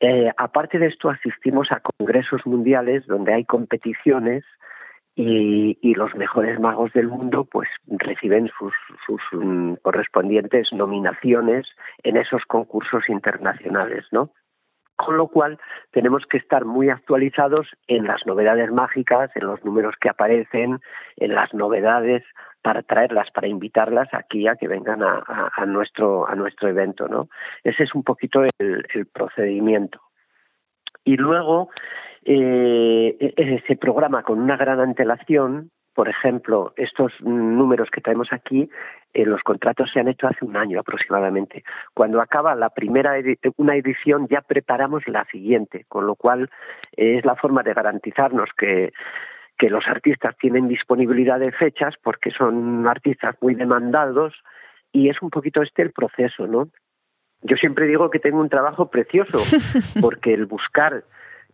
Eh, 0.00 0.30
aparte 0.36 0.78
de 0.78 0.86
esto, 0.88 1.08
asistimos 1.08 1.72
a 1.72 1.80
congresos 1.80 2.44
mundiales 2.44 3.06
donde 3.06 3.32
hay 3.32 3.44
competiciones 3.44 4.44
y, 5.14 5.78
y 5.80 5.94
los 5.94 6.14
mejores 6.14 6.60
magos 6.60 6.92
del 6.92 7.08
mundo 7.08 7.46
pues 7.50 7.68
reciben 7.86 8.50
sus, 8.58 8.74
sus 9.06 9.22
correspondientes 9.80 10.70
nominaciones 10.74 11.66
en 12.02 12.18
esos 12.18 12.44
concursos 12.44 13.08
internacionales, 13.08 14.04
¿no? 14.12 14.30
Con 14.96 15.16
lo 15.16 15.28
cual 15.28 15.58
tenemos 15.90 16.24
que 16.26 16.38
estar 16.38 16.64
muy 16.64 16.88
actualizados 16.88 17.68
en 17.86 18.06
las 18.06 18.26
novedades 18.26 18.70
mágicas, 18.72 19.30
en 19.34 19.46
los 19.46 19.64
números 19.64 19.94
que 20.00 20.08
aparecen, 20.08 20.80
en 21.16 21.34
las 21.34 21.52
novedades 21.52 22.24
para 22.62 22.82
traerlas, 22.82 23.30
para 23.30 23.46
invitarlas 23.46 24.08
aquí 24.12 24.48
a 24.48 24.56
que 24.56 24.66
vengan 24.66 25.02
a, 25.02 25.66
nuestro 25.66 26.26
a 26.28 26.34
nuestro 26.34 26.68
evento, 26.68 27.06
¿no? 27.06 27.28
Ese 27.62 27.84
es 27.84 27.94
un 27.94 28.02
poquito 28.02 28.42
el, 28.58 29.06
procedimiento. 29.12 30.00
y 31.04 31.16
luego 31.16 31.68
eh, 32.28 33.16
eh, 33.20 33.62
se 33.68 33.76
programa 33.76 34.24
con 34.24 34.40
una 34.40 34.56
gran 34.56 34.80
antelación. 34.80 35.70
Por 35.96 36.08
ejemplo, 36.10 36.74
estos 36.76 37.10
números 37.22 37.88
que 37.90 38.02
traemos 38.02 38.30
aquí, 38.30 38.68
eh, 39.14 39.24
los 39.24 39.42
contratos 39.42 39.90
se 39.90 39.98
han 39.98 40.08
hecho 40.08 40.28
hace 40.28 40.44
un 40.44 40.54
año 40.56 40.78
aproximadamente. 40.78 41.64
Cuando 41.94 42.20
acaba 42.20 42.54
la 42.54 42.68
primera 42.68 43.18
edi- 43.18 43.38
una 43.56 43.74
edición 43.76 44.28
ya 44.28 44.42
preparamos 44.42 45.08
la 45.08 45.24
siguiente, 45.24 45.86
con 45.88 46.06
lo 46.06 46.14
cual 46.14 46.50
eh, 46.98 47.16
es 47.18 47.24
la 47.24 47.34
forma 47.34 47.62
de 47.64 47.74
garantizarnos 47.74 48.50
que 48.56 48.92
que 49.58 49.70
los 49.70 49.88
artistas 49.88 50.36
tienen 50.38 50.68
disponibilidad 50.68 51.40
de 51.40 51.50
fechas 51.50 51.94
porque 52.02 52.30
son 52.30 52.86
artistas 52.86 53.34
muy 53.40 53.54
demandados 53.54 54.34
y 54.92 55.08
es 55.08 55.22
un 55.22 55.30
poquito 55.30 55.62
este 55.62 55.80
el 55.80 55.92
proceso, 55.92 56.46
¿no? 56.46 56.68
Yo 57.40 57.56
siempre 57.56 57.86
digo 57.86 58.10
que 58.10 58.18
tengo 58.18 58.38
un 58.38 58.50
trabajo 58.50 58.90
precioso 58.90 59.38
porque 60.02 60.34
el 60.34 60.44
buscar 60.44 61.04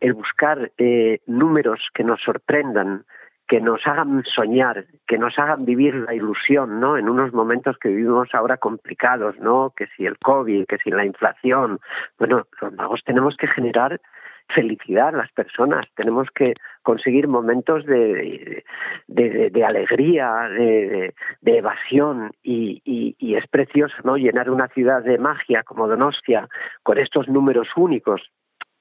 el 0.00 0.14
buscar 0.14 0.72
eh, 0.78 1.20
números 1.28 1.78
que 1.94 2.02
nos 2.02 2.20
sorprendan, 2.20 3.04
que 3.52 3.60
nos 3.60 3.86
hagan 3.86 4.24
soñar, 4.24 4.86
que 5.06 5.18
nos 5.18 5.38
hagan 5.38 5.66
vivir 5.66 5.94
la 5.94 6.14
ilusión, 6.14 6.80
¿no? 6.80 6.96
En 6.96 7.06
unos 7.06 7.34
momentos 7.34 7.76
que 7.76 7.90
vivimos 7.90 8.30
ahora 8.32 8.56
complicados, 8.56 9.38
¿no? 9.40 9.74
Que 9.76 9.88
si 9.94 10.06
el 10.06 10.16
COVID, 10.16 10.64
que 10.64 10.78
si 10.78 10.90
la 10.90 11.04
inflación. 11.04 11.78
Bueno, 12.18 12.46
los 12.62 12.72
magos 12.72 13.02
tenemos 13.04 13.36
que 13.36 13.46
generar 13.48 14.00
felicidad 14.48 15.08
a 15.08 15.18
las 15.18 15.32
personas, 15.32 15.84
tenemos 15.96 16.28
que 16.34 16.54
conseguir 16.82 17.28
momentos 17.28 17.84
de, 17.84 18.64
de, 19.06 19.64
alegría, 19.66 20.48
de 20.48 21.12
evasión 21.44 22.30
y, 22.42 22.80
y- 22.86 23.16
y 23.18 23.34
es 23.34 23.46
precioso, 23.48 23.94
¿no? 24.02 24.16
Llenar 24.16 24.48
una 24.48 24.68
ciudad 24.68 25.02
de 25.02 25.18
magia 25.18 25.62
como 25.62 25.88
Donostia 25.88 26.48
con 26.82 26.96
estos 26.96 27.28
números 27.28 27.68
únicos 27.76 28.30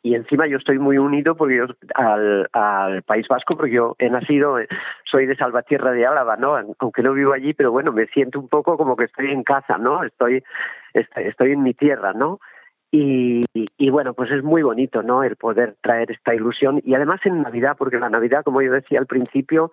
y 0.03 0.15
encima 0.15 0.47
yo 0.47 0.57
estoy 0.57 0.79
muy 0.79 0.97
unido 0.97 1.35
porque 1.35 1.57
yo, 1.57 1.65
al, 1.95 2.49
al 2.53 3.03
País 3.03 3.27
Vasco 3.27 3.55
porque 3.55 3.73
yo 3.75 3.95
he 3.99 4.09
nacido, 4.09 4.59
eh, 4.59 4.67
soy 5.03 5.25
de 5.27 5.35
Salvatierra 5.35 5.91
de 5.91 6.05
Álava, 6.07 6.37
¿no? 6.37 6.57
Aunque 6.79 7.03
no 7.03 7.13
vivo 7.13 7.33
allí, 7.33 7.53
pero 7.53 7.71
bueno, 7.71 7.91
me 7.91 8.07
siento 8.07 8.39
un 8.39 8.47
poco 8.49 8.77
como 8.77 8.95
que 8.95 9.05
estoy 9.05 9.29
en 9.31 9.43
casa, 9.43 9.77
¿no? 9.77 10.03
Estoy, 10.03 10.43
estoy, 10.93 11.23
estoy 11.25 11.51
en 11.51 11.63
mi 11.63 11.73
tierra, 11.73 12.13
¿no? 12.13 12.39
Y, 12.93 13.45
y 13.53 13.89
bueno, 13.89 14.13
pues 14.13 14.31
es 14.31 14.43
muy 14.43 14.63
bonito, 14.63 15.01
¿no? 15.03 15.23
El 15.23 15.35
poder 15.37 15.75
traer 15.81 16.11
esta 16.11 16.35
ilusión 16.35 16.81
y 16.83 16.93
además 16.93 17.21
en 17.25 17.41
Navidad, 17.41 17.75
porque 17.77 17.99
la 17.99 18.09
Navidad, 18.09 18.43
como 18.43 18.61
yo 18.61 18.71
decía 18.73 18.99
al 18.99 19.05
principio, 19.07 19.71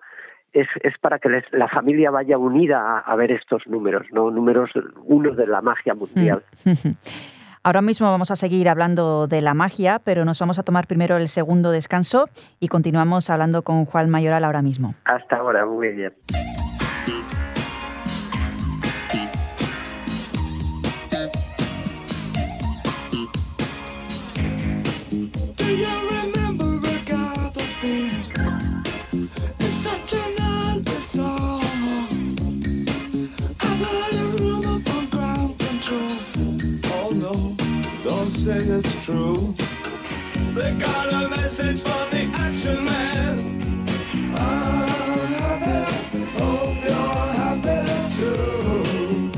es, 0.53 0.67
es 0.81 0.97
para 0.99 1.19
que 1.19 1.29
les- 1.29 1.51
la 1.51 1.67
familia 1.67 2.11
vaya 2.11 2.37
unida 2.37 2.79
a, 2.79 2.99
a 2.99 3.15
ver 3.15 3.31
estos 3.31 3.67
números, 3.67 4.07
¿no? 4.11 4.31
Números 4.31 4.71
unos 5.03 5.35
de 5.37 5.47
la 5.47 5.61
magia 5.61 5.93
mundial. 5.95 6.43
Ahora 7.63 7.81
mismo 7.81 8.09
vamos 8.09 8.31
a 8.31 8.35
seguir 8.35 8.69
hablando 8.69 9.27
de 9.27 9.41
la 9.41 9.53
magia, 9.53 9.99
pero 10.03 10.23
nos 10.23 10.39
vamos 10.39 10.59
a 10.59 10.63
tomar 10.63 10.87
primero 10.87 11.17
el 11.17 11.27
segundo 11.27 11.71
descanso 11.71 12.29
y 12.59 12.67
continuamos 12.69 13.29
hablando 13.29 13.63
con 13.63 13.85
Juan 13.85 14.09
Mayoral 14.09 14.45
ahora 14.45 14.61
mismo. 14.61 14.95
Hasta 15.05 15.37
ahora, 15.37 15.65
muy. 15.65 15.89
Say 38.39 38.57
it's 38.59 39.05
true. 39.05 39.53
They 40.55 40.73
got 40.75 41.11
a 41.11 41.27
message 41.27 41.81
from 41.81 42.09
the 42.09 42.23
action 42.35 42.85
man. 42.85 43.37
I'm 44.33 45.33
happy, 45.43 46.23
hope 46.39 46.81
you're 46.87 47.27
happy 47.41 47.81
too. 48.17 49.31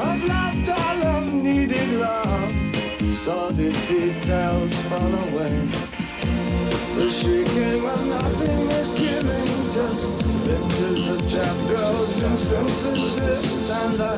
I've 0.00 0.24
loved 0.24 0.68
all 0.70 0.98
I've 1.14 1.34
needed 1.34 1.90
love. 2.00 3.12
Saw 3.12 3.50
the 3.50 3.70
details 3.86 4.74
fall 4.88 5.14
away. 5.26 5.68
The 6.94 7.10
shrieking 7.10 7.82
when 7.82 8.08
nothing 8.08 8.70
is 8.80 8.90
killing, 8.92 9.70
just 9.76 10.08
pictures 10.48 11.06
of 11.14 11.20
chap 11.30 11.56
girls 11.68 12.22
and 12.22 12.38
synthesis. 12.38 13.70
And 13.70 14.00
I 14.00 14.16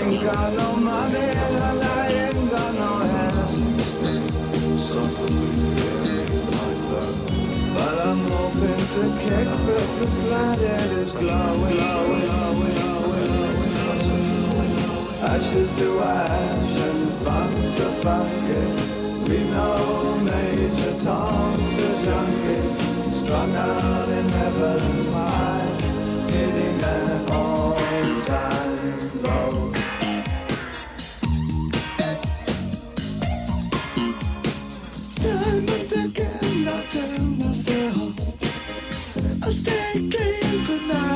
ain't 0.00 0.22
got 0.22 0.52
no 0.52 0.76
money 0.76 1.87
But 4.88 5.04
I'm 8.06 8.24
hoping 8.24 8.86
to 8.94 9.02
kick 9.20 9.48
because 9.66 10.18
glad 10.18 10.58
it 10.58 10.92
is 10.92 11.12
glowing, 11.12 11.76
glowing, 11.76 12.74
glowing. 12.74 13.58
Ashes 15.20 15.74
to 15.74 16.00
ash 16.00 16.76
and 16.80 17.12
funk 17.22 17.74
to 17.74 17.86
funky. 18.00 18.64
We 19.28 19.38
know 19.50 20.20
Major 20.22 20.94
Tom's 21.04 21.78
a 21.80 21.80
junkie, 22.06 23.10
strung 23.10 23.54
out 23.54 24.08
in 24.08 24.26
heaven's 24.26 25.04
high, 25.12 25.68
hitting 26.30 26.82
an 26.82 27.28
all-time 27.30 27.57
I'll 39.48 39.54
stay 39.54 40.10
tonight. 40.66 41.07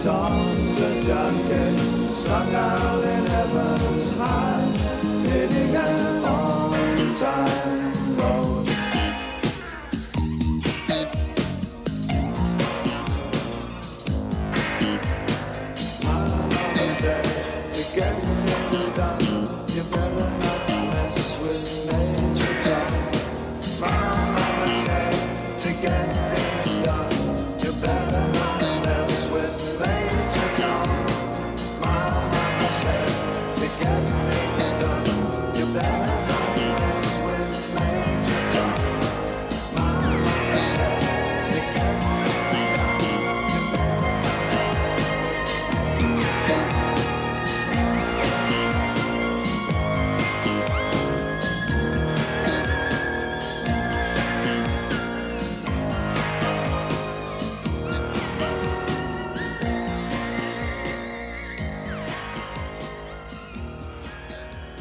Tom's 0.00 0.80
a 0.80 1.02
junkie, 1.02 2.10
strung 2.10 2.54
out 2.54 2.89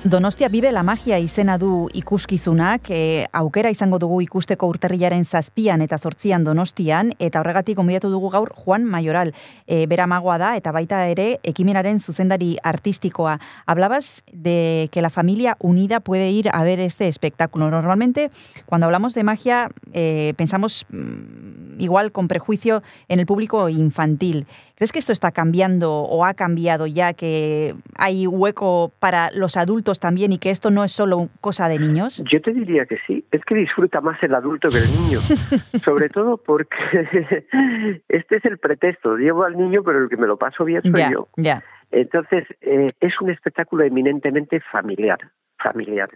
Donostia 0.09 0.47
Bibe 0.49 0.71
la 0.71 0.81
Magia 0.81 1.19
izena 1.21 1.59
du 1.61 1.83
ikuskizunak, 1.93 2.87
e, 2.89 3.27
aukera 3.29 3.69
izango 3.69 3.99
dugu 4.01 4.15
ikusteko 4.23 4.65
urterrilaren 4.71 5.21
zazpian 5.21 5.83
eta 5.85 5.99
zortzian 6.01 6.41
Donostian, 6.47 7.11
eta 7.21 7.43
horregatik 7.43 7.77
gonbidatu 7.77 8.09
dugu 8.09 8.31
Juan 8.31 8.87
Mayoral, 8.89 9.35
e, 9.67 9.85
bera 9.85 10.07
magoa 10.07 10.39
da, 10.39 10.55
eta 10.57 10.71
baita 10.71 11.03
ere 11.05 11.37
ekimenaren 11.43 11.99
zuzendari 11.99 12.57
artistikoa. 12.63 13.39
Hablabas 13.67 14.23
de 14.33 14.89
que 14.91 15.03
la 15.03 15.11
familia 15.11 15.57
unida 15.59 15.99
puede 15.99 16.31
ir 16.31 16.49
a 16.53 16.63
ver 16.63 16.79
este 16.79 17.07
espectáculo. 17.07 17.69
Normalmente, 17.69 18.31
cuando 18.65 18.85
hablamos 18.85 19.13
de 19.13 19.23
magia, 19.23 19.69
eh, 19.93 20.33
pensamos 20.37 20.87
mm, 20.89 21.81
igual 21.81 22.11
con 22.11 22.27
prejuicio 22.27 22.81
en 23.09 23.19
el 23.19 23.27
público 23.27 23.69
infantil. 23.69 24.47
¿Crees 24.79 24.93
que 24.93 24.99
esto 24.99 25.11
está 25.11 25.33
cambiando 25.33 25.91
o 25.91 26.23
ha 26.23 26.33
cambiado 26.35 26.87
ya 26.87 27.11
que 27.11 27.75
hay 27.97 28.25
hueco 28.27 28.93
para 29.01 29.27
los 29.35 29.57
adultos 29.57 29.99
también 29.99 30.31
y 30.31 30.37
que 30.37 30.51
esto 30.51 30.71
no 30.71 30.85
es 30.85 30.93
solo 30.93 31.27
cosa 31.41 31.67
de 31.67 31.79
niños? 31.79 32.23
Yo 32.31 32.41
te 32.41 32.53
diría 32.53 32.85
que 32.85 32.97
sí. 33.05 33.25
Es 33.29 33.43
que 33.43 33.55
disfruta 33.55 33.99
más 33.99 34.23
el 34.23 34.33
adulto 34.33 34.69
que 34.69 34.77
el 34.77 34.87
niño. 35.03 35.19
Sobre 35.83 36.07
todo 36.07 36.37
porque 36.37 36.77
este 38.07 38.37
es 38.37 38.45
el 38.45 38.57
pretexto. 38.57 39.17
Llevo 39.17 39.43
al 39.43 39.57
niño, 39.57 39.83
pero 39.83 40.01
el 40.01 40.07
que 40.07 40.15
me 40.15 40.27
lo 40.27 40.37
paso 40.37 40.63
bien 40.63 40.81
soy 40.83 41.01
ya, 41.01 41.11
yo. 41.11 41.27
ya. 41.35 41.61
Entonces, 41.91 42.45
eh, 42.61 42.93
es 43.01 43.19
un 43.19 43.31
espectáculo 43.31 43.83
eminentemente 43.83 44.61
familiar, 44.61 45.19
familiar. 45.61 46.09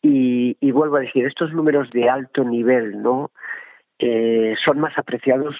Y, 0.00 0.56
y 0.60 0.70
vuelvo 0.70 0.96
a 0.96 1.00
decir, 1.00 1.26
estos 1.26 1.52
números 1.52 1.90
de 1.90 2.08
alto 2.08 2.42
nivel, 2.42 3.02
¿no? 3.02 3.32
Eh, 3.98 4.54
son 4.64 4.80
más 4.80 4.96
apreciados 4.96 5.56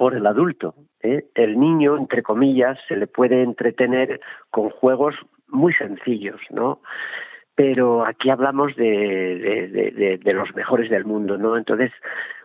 por 0.00 0.14
el 0.14 0.26
adulto. 0.26 0.74
¿eh? 1.02 1.26
El 1.34 1.60
niño, 1.60 1.98
entre 1.98 2.22
comillas, 2.22 2.78
se 2.88 2.96
le 2.96 3.06
puede 3.06 3.42
entretener 3.42 4.18
con 4.48 4.70
juegos 4.70 5.14
muy 5.46 5.74
sencillos, 5.74 6.40
¿no? 6.48 6.80
Pero 7.54 8.06
aquí 8.06 8.30
hablamos 8.30 8.74
de, 8.76 10.18
los 10.24 10.54
mejores 10.54 10.88
del 10.88 11.04
mundo, 11.04 11.36
¿no? 11.36 11.54
Entonces, 11.58 11.92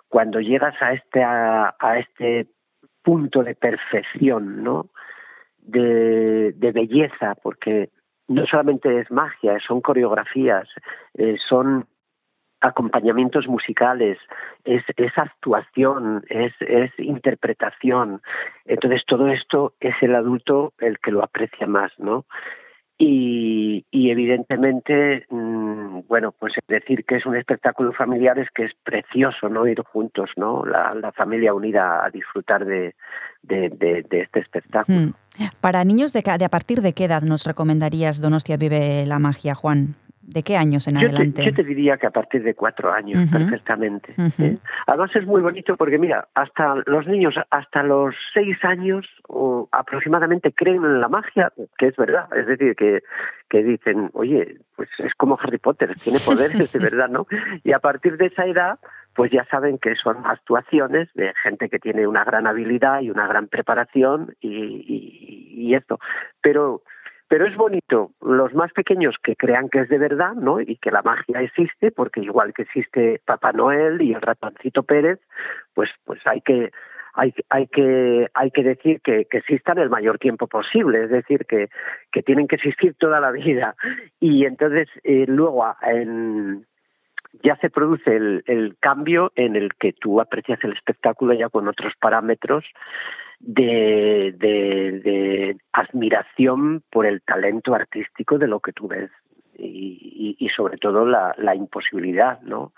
cuando 0.10 0.42
llegas 0.42 0.76
a 0.82 0.92
este, 0.92 1.24
a, 1.24 1.74
este 1.98 2.48
punto 3.02 3.42
de 3.42 3.56
perfección, 3.56 4.62
¿no? 4.62 4.90
de, 5.60 6.52
de 6.52 6.72
belleza, 6.74 7.36
porque 7.42 7.90
no 8.28 8.46
solamente 8.48 9.00
es 9.00 9.10
magia, 9.12 9.60
son 9.66 9.80
coreografías, 9.80 10.68
eh, 11.14 11.38
son 11.48 11.88
acompañamientos 12.66 13.48
musicales, 13.48 14.18
es, 14.64 14.84
actuación, 15.16 16.24
es, 16.30 16.54
interpretación. 16.98 18.22
Entonces 18.66 19.04
todo 19.06 19.28
esto 19.28 19.74
es 19.80 19.96
el 20.02 20.16
adulto 20.16 20.74
el 20.80 21.00
que 21.00 21.12
lo 21.12 21.24
aprecia 21.24 21.68
más, 21.68 21.92
¿no? 21.98 22.26
Y, 22.98 23.84
evidentemente, 23.92 25.26
mm, 25.30 26.08
bueno, 26.08 26.32
pues 26.32 26.54
decir 26.66 27.04
que 27.04 27.18
es 27.18 27.26
un 27.26 27.36
espectáculo 27.36 27.92
familiar 27.92 28.40
es 28.40 28.50
que 28.52 28.64
es 28.64 28.72
precioso, 28.86 29.50
¿no? 29.50 29.68
Ir 29.68 29.82
juntos, 29.82 30.30
¿no? 30.38 30.64
La, 30.66 31.12
familia 31.12 31.54
unida 31.54 32.06
a 32.06 32.10
disfrutar 32.10 32.64
de, 32.64 32.96
este 33.50 34.40
espectáculo. 34.40 34.98
Hmm. 34.98 35.14
Para 35.60 35.84
niños 35.84 36.14
de, 36.14 36.24
de 36.40 36.46
a 36.46 36.50
partir 36.50 36.82
de 36.82 36.94
qué 36.94 37.06
edad 37.06 37.22
nos 37.22 37.46
recomendarías 37.46 38.22
Donostia 38.22 38.56
Vive 38.56 39.06
la 39.06 39.20
Magia, 39.20 39.56
Juan? 39.56 39.96
¿De 40.28 40.42
qué 40.42 40.58
años 40.58 40.88
en 40.88 40.96
Yo 40.96 41.02
te, 41.02 41.16
adelante? 41.16 41.46
yo 41.46 41.54
te 41.54 41.64
diría 41.64 41.98
que 41.98 42.08
a 42.08 42.12
partir 42.12 42.42
de 42.44 42.56
cuatro 42.56 42.92
años, 42.92 43.30
perfectamente. 43.30 44.14
¿eh? 44.40 44.58
Además 44.88 45.16
es 45.16 45.26
muy 45.28 45.42
bonito 45.42 45.78
porque, 45.78 46.00
mira, 46.00 46.28
hasta 46.34 46.76
los 46.88 47.06
niños, 47.06 47.36
hasta 47.52 47.84
los 47.84 48.16
seis 48.34 48.58
años 48.64 49.06
o 49.28 49.70
aproximadamente 49.72 50.52
creen 50.52 50.84
en 50.84 51.00
la 51.00 51.10
magia, 51.10 51.54
que 51.78 51.88
es 51.88 51.96
verdad. 51.96 52.28
Es 52.36 52.48
decir, 52.48 52.76
que, 52.76 53.04
que 53.50 53.64
dicen, 53.64 54.10
oye, 54.14 54.58
pues 54.76 54.90
es 54.98 55.14
como 55.14 55.38
Harry 55.40 55.60
Potter, 55.60 55.94
tiene 55.96 56.18
poderes 56.26 56.74
de 56.74 56.80
verdad, 56.80 57.10
¿no? 57.10 57.28
Y 57.64 57.74
a 57.74 57.80
partir 57.80 58.18
de 58.18 58.26
esa 58.26 58.48
edad, 58.48 58.80
pues 59.14 59.32
ya 59.32 59.46
saben 59.46 59.78
que 59.78 59.96
son 59.96 60.26
actuaciones 60.26 61.08
de 61.14 61.34
gente 61.44 61.70
que 61.70 61.78
tiene 61.78 62.08
una 62.08 62.24
gran 62.24 62.48
habilidad 62.48 63.02
y 63.02 63.12
una 63.12 63.28
gran 63.28 63.48
preparación 63.48 64.36
y, 64.42 64.50
y, 64.50 65.68
y 65.68 65.76
esto. 65.76 66.00
Pero 66.42 66.82
pero 67.28 67.48
es 67.48 67.56
bonito 67.56 68.12
los 68.22 68.54
más 68.54 68.72
pequeños 68.74 69.16
que 69.22 69.36
crean 69.36 69.70
que 69.70 69.80
es 69.80 69.90
de 69.90 69.98
verdad, 69.98 70.34
¿no? 70.34 70.62
Y 70.62 70.78
que 70.78 70.92
la 70.92 71.02
magia 71.02 71.42
existe, 71.42 71.92
porque 71.92 72.22
igual 72.22 72.54
que 72.54 72.64
existe 72.64 73.22
Papá 73.26 73.52
Noel 73.52 74.02
y 74.02 74.14
el 74.14 74.22
ratoncito 74.22 74.84
Pérez, 74.84 75.20
pues 75.74 75.90
pues 76.06 76.20
hay 76.26 76.42
que 76.42 76.72
hay, 77.16 77.34
hay 77.50 77.68
que 77.68 78.28
hay 78.34 78.52
que 78.52 78.64
decir 78.64 79.02
que, 79.02 79.26
existan 79.32 79.80
el 79.80 79.90
mayor 79.90 80.20
tiempo 80.20 80.48
posible, 80.48 81.06
es 81.06 81.10
decir, 81.10 81.46
que, 81.46 81.70
que 82.12 82.22
tienen 82.22 82.48
que 82.48 82.58
existir 82.58 82.94
toda 83.00 83.20
la 83.20 83.32
vida. 83.32 83.76
Y 84.20 84.46
entonces 84.46 84.88
eh, 85.04 85.26
luego 85.28 85.66
ya 87.44 87.56
se 87.58 87.70
produce 87.70 88.16
el, 88.16 88.44
el 88.48 88.76
cambio 88.80 89.32
en 89.36 89.56
el 89.56 89.74
que 89.76 89.94
tú 89.94 90.22
aprecias 90.22 90.60
el 90.64 90.74
espectáculo 90.74 91.34
ya 91.34 91.50
con 91.50 91.68
otros 91.68 91.94
parámetros 92.00 92.66
de, 93.46 94.34
de, 94.38 95.00
de 95.04 95.58
admiración 95.72 96.84
por 96.90 97.06
el 97.06 97.22
talento 97.22 97.76
artístico 97.76 98.40
de 98.40 98.48
lo 98.48 98.60
que 98.60 98.74
tú 98.74 98.88
ves 98.88 99.12
y, 99.58 100.36
y, 100.40 100.46
y 100.46 100.50
sobre 100.50 100.78
todo 100.78 101.06
la, 101.06 101.36
la 101.38 101.56
imposibilidad, 101.56 102.42
¿no? 102.42 102.74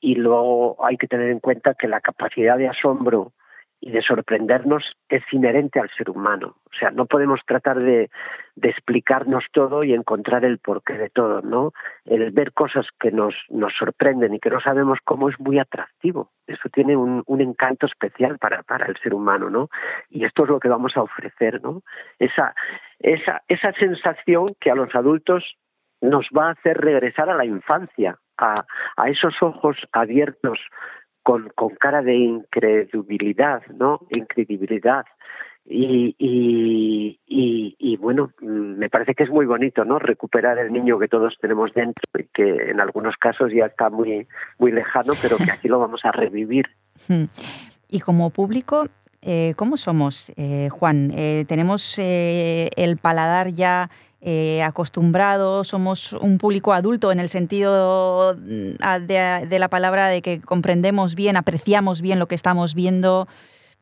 Y 0.00 0.16
luego 0.16 0.84
hay 0.84 0.96
que 0.96 1.06
tener 1.06 1.30
en 1.30 1.38
cuenta 1.38 1.74
que 1.74 1.86
la 1.86 2.00
capacidad 2.00 2.58
de 2.58 2.68
asombro 2.68 3.32
y 3.80 3.90
de 3.90 4.02
sorprendernos 4.02 4.96
es 5.08 5.22
inherente 5.32 5.80
al 5.80 5.90
ser 5.96 6.10
humano. 6.10 6.56
O 6.66 6.76
sea, 6.78 6.90
no 6.90 7.06
podemos 7.06 7.40
tratar 7.46 7.78
de, 7.78 8.10
explicarnos 8.62 9.44
todo 9.52 9.84
y 9.84 9.94
encontrar 9.94 10.44
el 10.44 10.58
porqué 10.58 10.92
de 10.94 11.08
todo, 11.08 11.40
¿no? 11.40 11.72
El 12.04 12.30
ver 12.30 12.52
cosas 12.52 12.86
que 13.00 13.10
nos, 13.10 13.34
nos 13.48 13.72
sorprenden 13.74 14.34
y 14.34 14.38
que 14.38 14.50
no 14.50 14.60
sabemos 14.60 14.98
cómo 15.02 15.30
es 15.30 15.40
muy 15.40 15.58
atractivo. 15.58 16.30
Eso 16.46 16.68
tiene 16.68 16.94
un, 16.94 17.22
un 17.24 17.40
encanto 17.40 17.86
especial 17.86 18.38
para, 18.38 18.62
para 18.62 18.84
el 18.84 18.98
ser 18.98 19.14
humano, 19.14 19.48
¿no? 19.48 19.70
Y 20.10 20.26
esto 20.26 20.44
es 20.44 20.50
lo 20.50 20.60
que 20.60 20.68
vamos 20.68 20.94
a 20.96 21.02
ofrecer, 21.02 21.62
¿no? 21.62 21.82
Esa, 22.18 22.54
esa, 22.98 23.42
esa 23.48 23.72
sensación 23.72 24.54
que 24.60 24.70
a 24.70 24.74
los 24.74 24.94
adultos 24.94 25.56
nos 26.02 26.26
va 26.36 26.48
a 26.48 26.52
hacer 26.52 26.76
regresar 26.78 27.30
a 27.30 27.36
la 27.36 27.46
infancia, 27.46 28.18
a, 28.36 28.66
a 28.96 29.08
esos 29.08 29.42
ojos 29.42 29.76
abiertos 29.92 30.58
con, 31.22 31.50
con 31.54 31.74
cara 31.76 32.02
de 32.02 32.16
incredulidad, 32.16 33.62
¿no? 33.78 34.00
Incredibilidad. 34.10 35.04
Y, 35.66 36.16
y, 36.18 37.20
y, 37.26 37.76
y, 37.78 37.96
bueno, 37.96 38.32
me 38.40 38.88
parece 38.88 39.14
que 39.14 39.22
es 39.22 39.30
muy 39.30 39.46
bonito, 39.46 39.84
¿no? 39.84 39.98
Recuperar 39.98 40.58
el 40.58 40.72
niño 40.72 40.98
que 40.98 41.06
todos 41.06 41.36
tenemos 41.40 41.72
dentro 41.74 42.02
y 42.18 42.24
que 42.34 42.70
en 42.70 42.80
algunos 42.80 43.16
casos 43.16 43.52
ya 43.54 43.66
está 43.66 43.88
muy, 43.88 44.26
muy 44.58 44.72
lejano, 44.72 45.12
pero 45.22 45.36
que 45.36 45.50
aquí 45.52 45.68
lo 45.68 45.78
vamos 45.78 46.00
a 46.04 46.12
revivir. 46.12 46.66
Hmm. 47.06 47.24
Y 47.88 48.00
como 48.00 48.30
público, 48.30 48.86
eh, 49.22 49.54
¿cómo 49.56 49.76
somos, 49.76 50.32
eh, 50.36 50.70
Juan? 50.70 51.12
Eh, 51.14 51.44
¿Tenemos 51.46 51.98
eh, 51.98 52.70
el 52.76 52.96
paladar 52.96 53.48
ya 53.52 53.90
eh, 54.20 54.62
acostumbrado? 54.62 55.64
¿Somos 55.64 56.12
un 56.12 56.38
público 56.38 56.72
adulto 56.72 57.12
en 57.12 57.20
el 57.20 57.28
sentido 57.28 58.36
mm, 58.36 59.06
de, 59.06 59.46
de 59.48 59.58
la 59.58 59.68
palabra 59.68 60.08
de 60.08 60.22
que 60.22 60.40
comprendemos 60.40 61.14
bien, 61.14 61.36
apreciamos 61.36 62.02
bien 62.02 62.18
lo 62.18 62.26
que 62.26 62.34
estamos 62.34 62.74
viendo 62.74 63.26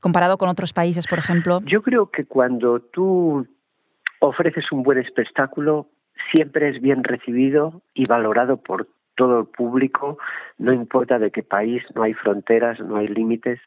comparado 0.00 0.38
con 0.38 0.48
otros 0.48 0.72
países, 0.72 1.06
por 1.06 1.18
ejemplo? 1.18 1.60
Yo 1.64 1.82
creo 1.82 2.10
que 2.10 2.24
cuando 2.24 2.80
tú 2.80 3.46
ofreces 4.20 4.70
un 4.72 4.82
buen 4.82 4.98
espectáculo, 4.98 5.88
siempre 6.30 6.70
es 6.70 6.80
bien 6.80 7.04
recibido 7.04 7.82
y 7.94 8.06
valorado 8.06 8.56
por 8.58 8.88
todo 9.16 9.40
el 9.40 9.46
público, 9.46 10.18
no 10.58 10.72
importa 10.72 11.18
de 11.18 11.30
qué 11.30 11.42
país, 11.42 11.82
no 11.94 12.02
hay 12.04 12.14
fronteras, 12.14 12.78
no 12.80 12.96
hay 12.96 13.08
límites. 13.08 13.58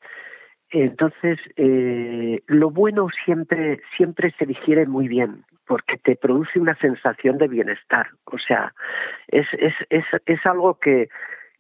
Entonces, 0.72 1.38
eh, 1.58 2.42
lo 2.48 2.72
bueno 2.72 3.08
siempre, 3.26 3.82
siempre 3.98 4.34
se 4.40 4.46
digiere 4.46 4.86
muy 4.86 5.10
bien, 5.10 5.44
porque 5.68 5.98
te 5.98 6.16
produce 6.16 6.60
una 6.60 6.76
sensación 6.76 7.38
de 7.38 7.50
bienestar. 7.50 8.08
O 8.26 8.38
sea, 8.38 8.74
es, 9.28 9.48
es, 9.54 9.74
es, 9.90 10.06
es 10.26 10.46
algo 10.46 10.80
que, 10.80 11.10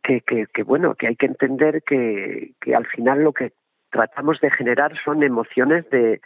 que, 0.02 0.22
que, 0.22 0.48
que, 0.54 0.64
bueno, 0.64 0.96
que 0.96 1.08
hay 1.08 1.18
que 1.18 1.26
entender 1.26 1.84
que, 1.86 2.54
que 2.62 2.74
al 2.74 2.88
final 2.88 3.24
lo 3.24 3.34
que 3.34 3.52
tratamos 3.90 4.40
de 4.40 4.50
generar 4.50 4.94
son 5.04 5.24
emociones 5.24 5.90
de, 5.90 6.22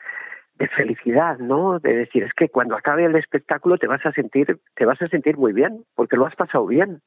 de 0.59 0.67
felicidad, 0.67 1.39
¿no? 1.39 1.79
De 1.79 1.95
decir, 1.95 2.23
es 2.23 2.33
que 2.33 2.49
cuando 2.49 2.75
acabe 2.75 3.05
el 3.05 3.15
espectáculo 3.15 3.77
te 3.77 3.87
vas 3.87 4.05
a 4.05 4.11
sentir, 4.11 4.59
te 4.75 4.85
vas 4.85 5.01
a 5.01 5.07
sentir 5.07 5.37
muy 5.37 5.53
bien, 5.53 5.83
porque 5.95 6.17
lo 6.17 6.25
has 6.25 6.35
pasado 6.35 6.67
bien. 6.67 7.01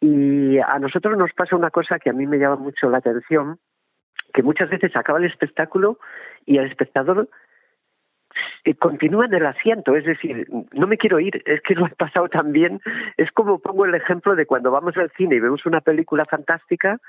Y 0.00 0.58
a 0.58 0.78
nosotros 0.78 1.16
nos 1.16 1.32
pasa 1.32 1.56
una 1.56 1.70
cosa 1.70 1.98
que 1.98 2.10
a 2.10 2.12
mí 2.12 2.26
me 2.26 2.38
llama 2.38 2.56
mucho 2.56 2.90
la 2.90 2.98
atención, 2.98 3.58
que 4.36 4.42
muchas 4.42 4.68
veces 4.68 4.94
acaba 4.94 5.18
el 5.18 5.24
espectáculo 5.24 5.98
y 6.44 6.58
el 6.58 6.66
espectador 6.66 7.30
eh, 8.64 8.74
continúa 8.74 9.24
en 9.24 9.32
el 9.32 9.46
asiento, 9.46 9.96
es 9.96 10.04
decir, 10.04 10.46
no 10.72 10.86
me 10.86 10.98
quiero 10.98 11.18
ir, 11.18 11.42
es 11.46 11.62
que 11.62 11.74
lo 11.74 11.86
he 11.86 11.90
pasado 11.90 12.28
tan 12.28 12.52
bien. 12.52 12.80
Es 13.16 13.32
como 13.32 13.60
pongo 13.60 13.86
el 13.86 13.94
ejemplo 13.94 14.36
de 14.36 14.44
cuando 14.44 14.70
vamos 14.70 14.94
al 14.98 15.10
cine 15.16 15.36
y 15.36 15.40
vemos 15.40 15.64
una 15.64 15.80
película 15.80 16.26
fantástica 16.26 17.00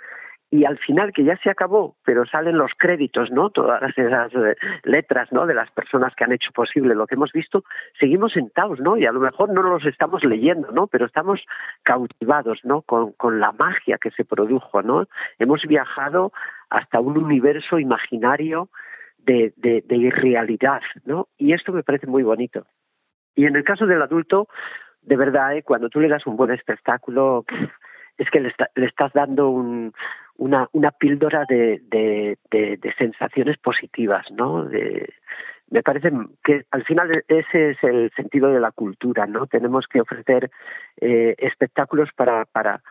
y 0.49 0.63
al 0.63 0.77
final 0.77 1.11
que 1.11 1.25
ya 1.25 1.37
se 1.37 1.49
acabó, 1.49 1.97
pero 2.05 2.25
salen 2.25 2.57
los 2.57 2.71
créditos, 2.77 3.31
¿no? 3.31 3.49
Todas 3.49 3.81
esas 3.97 4.33
eh, 4.33 4.55
letras, 4.83 5.29
¿no? 5.33 5.45
De 5.45 5.53
las 5.53 5.69
personas 5.71 6.15
que 6.15 6.23
han 6.23 6.31
hecho 6.31 6.51
posible 6.53 6.95
lo 6.95 7.05
que 7.05 7.15
hemos 7.15 7.33
visto, 7.33 7.65
seguimos 7.99 8.31
sentados, 8.31 8.79
¿no? 8.79 8.95
Y 8.95 9.05
a 9.05 9.11
lo 9.11 9.19
mejor 9.19 9.49
no 9.49 9.61
los 9.61 9.85
estamos 9.85 10.23
leyendo, 10.23 10.71
¿no? 10.71 10.87
Pero 10.87 11.05
estamos 11.05 11.41
cautivados, 11.83 12.61
¿no? 12.63 12.81
Con, 12.81 13.11
con 13.13 13.41
la 13.41 13.51
magia 13.51 13.97
que 13.97 14.11
se 14.11 14.23
produjo, 14.23 14.81
¿no? 14.81 15.07
Hemos 15.37 15.63
viajado 15.63 16.31
hasta 16.69 16.99
un 16.99 17.17
universo 17.17 17.79
imaginario 17.79 18.69
de, 19.17 19.53
irrealidad, 19.89 20.81
¿no? 21.05 21.27
Y 21.37 21.53
esto 21.53 21.73
me 21.73 21.83
parece 21.83 22.07
muy 22.07 22.23
bonito. 22.23 22.65
Y 23.35 23.45
en 23.45 23.55
el 23.55 23.63
caso 23.63 23.85
del 23.85 24.01
adulto, 24.01 24.47
de 25.01 25.17
verdad, 25.17 25.55
¿eh? 25.55 25.63
cuando 25.63 25.89
tú 25.89 25.99
le 25.99 26.07
das 26.07 26.25
un 26.25 26.37
buen 26.37 26.51
espectáculo, 26.51 27.45
es 28.17 28.29
que 28.29 28.39
le, 28.39 28.49
está- 28.49 28.69
le 28.75 28.85
estás 28.85 29.11
dando 29.13 29.49
un, 29.49 29.93
una, 30.37 30.69
una 30.71 30.91
píldora 30.91 31.45
de, 31.47 31.81
de, 31.83 32.37
de, 32.51 32.77
de 32.77 32.93
sensaciones 32.93 33.57
positivas, 33.57 34.25
¿no? 34.31 34.63
De, 34.65 35.13
me 35.69 35.83
parece 35.83 36.09
que 36.43 36.65
al 36.71 36.85
final 36.85 37.23
ese 37.27 37.71
es 37.71 37.83
el 37.83 38.11
sentido 38.15 38.49
de 38.49 38.61
la 38.61 38.71
cultura, 38.71 39.25
¿no? 39.27 39.47
Tenemos 39.47 39.85
que 39.87 39.99
ofrecer 39.99 40.49
eh, 41.01 41.35
espectáculos 41.37 42.09
para, 42.15 42.45
para, 42.45 42.81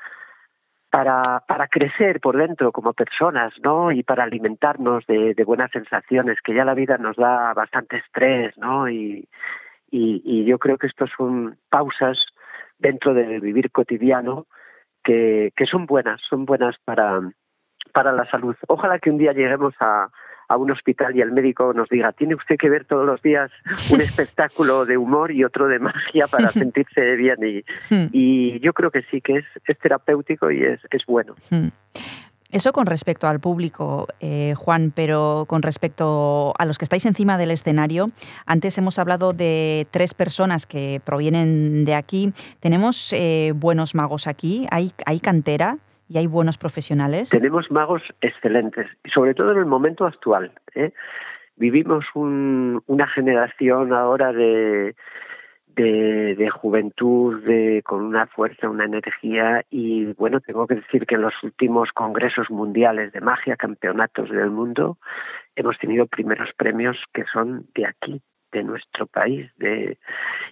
para, 0.96 1.40
para 1.46 1.68
crecer 1.68 2.20
por 2.20 2.38
dentro 2.38 2.72
como 2.72 2.94
personas, 2.94 3.52
¿no? 3.62 3.92
Y 3.92 4.02
para 4.02 4.24
alimentarnos 4.24 5.04
de, 5.06 5.34
buenas 5.44 5.70
sensaciones, 5.70 6.40
que 6.42 6.54
ya 6.54 6.64
la 6.64 6.72
vida 6.72 6.96
nos 6.96 7.16
da 7.16 7.52
bastante 7.52 7.98
estrés, 7.98 8.56
¿no? 8.56 8.88
Y, 8.88 9.28
y, 9.90 10.22
y 10.24 10.46
yo 10.46 10.58
creo 10.58 10.78
que 10.78 10.86
estos 10.86 11.10
son 11.14 11.58
pausas 11.68 12.16
dentro 12.78 13.12
del 13.12 13.42
vivir 13.42 13.70
cotidiano 13.72 14.46
que, 15.04 15.52
que 15.54 15.66
son 15.66 15.84
buenas, 15.84 16.18
son 16.30 16.46
buenas 16.46 16.76
para, 16.86 17.20
para 17.92 18.12
la 18.12 18.24
salud. 18.30 18.56
Ojalá 18.66 18.98
que 18.98 19.10
un 19.10 19.18
día 19.18 19.34
lleguemos 19.34 19.74
a, 19.80 20.08
a 20.48 20.56
un 20.56 20.70
hospital 20.70 21.16
y 21.16 21.20
el 21.20 21.32
médico 21.32 21.72
nos 21.72 21.88
diga, 21.88 22.12
tiene 22.12 22.34
usted 22.34 22.56
que 22.56 22.68
ver 22.68 22.84
todos 22.84 23.06
los 23.06 23.20
días 23.22 23.50
un 23.92 24.00
espectáculo 24.00 24.86
de 24.86 24.96
humor 24.96 25.32
y 25.32 25.44
otro 25.44 25.68
de 25.68 25.78
magia 25.78 26.26
para 26.26 26.46
sentirse 26.48 27.16
bien. 27.16 27.36
Y, 27.44 27.64
Hmm. 27.90 28.06
y 28.12 28.58
yo 28.60 28.72
creo 28.72 28.90
que 28.90 29.02
sí, 29.10 29.20
que 29.20 29.38
es, 29.38 29.44
es 29.66 29.78
terapéutico 29.78 30.50
y 30.50 30.62
es, 30.64 30.80
es 30.90 31.04
bueno. 31.06 31.34
Mm. 31.50 31.68
Eso 32.52 32.72
con 32.72 32.86
respecto 32.86 33.26
al 33.26 33.40
público, 33.40 34.06
eh, 34.20 34.54
Juan, 34.56 34.92
pero 34.94 35.44
con 35.48 35.62
respecto 35.62 36.54
a 36.56 36.64
los 36.64 36.78
que 36.78 36.84
estáis 36.84 37.04
encima 37.04 37.38
del 37.38 37.50
escenario, 37.50 38.10
antes 38.46 38.78
hemos 38.78 39.00
hablado 39.00 39.32
de 39.32 39.86
tres 39.90 40.14
personas 40.14 40.64
que 40.64 41.00
provienen 41.04 41.84
de 41.84 41.94
aquí. 41.94 42.32
¿Tenemos 42.60 43.12
eh, 43.12 43.52
buenos 43.56 43.96
magos 43.96 44.28
aquí? 44.28 44.66
¿Hay, 44.70 44.92
¿Hay 45.06 45.18
cantera 45.18 45.78
y 46.08 46.18
hay 46.18 46.26
buenos 46.26 46.58
profesionales? 46.58 47.30
Tenemos 47.30 47.70
magos 47.70 48.02
excelentes, 48.20 48.86
sobre 49.12 49.34
todo 49.34 49.52
en 49.52 49.58
el 49.58 49.66
momento 49.66 50.06
actual. 50.06 50.52
¿eh? 50.74 50.92
Vivimos 51.56 52.04
un- 52.14 52.82
una 52.86 53.06
generación 53.08 53.92
ahora 53.92 54.32
de, 54.32 54.94
de, 55.68 56.34
de 56.36 56.50
juventud, 56.50 57.42
de, 57.44 57.82
con 57.84 58.02
una 58.04 58.26
fuerza, 58.26 58.68
una 58.68 58.84
energía, 58.84 59.64
y 59.70 60.06
bueno, 60.14 60.40
tengo 60.40 60.66
que 60.66 60.76
decir 60.76 61.06
que 61.06 61.16
en 61.16 61.22
los 61.22 61.34
últimos 61.42 61.90
congresos 61.92 62.50
mundiales 62.50 63.12
de 63.12 63.20
magia, 63.20 63.56
campeonatos 63.56 64.30
del 64.30 64.50
mundo, 64.50 64.98
hemos 65.54 65.78
tenido 65.78 66.06
primeros 66.06 66.50
premios 66.56 66.96
que 67.12 67.24
son 67.32 67.66
de 67.74 67.86
aquí, 67.86 68.22
de 68.52 68.62
nuestro 68.62 69.06
país, 69.06 69.50
de, 69.56 69.98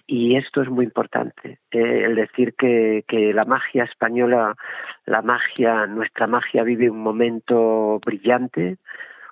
y 0.07 0.35
esto 0.35 0.61
es 0.61 0.69
muy 0.69 0.85
importante, 0.85 1.59
eh, 1.71 2.03
el 2.05 2.15
decir 2.15 2.53
que, 2.55 3.03
que 3.07 3.33
la 3.33 3.45
magia 3.45 3.83
española, 3.83 4.55
la 5.05 5.21
magia, 5.21 5.87
nuestra 5.87 6.27
magia 6.27 6.63
vive 6.63 6.89
un 6.89 7.01
momento 7.01 7.99
brillante, 8.05 8.77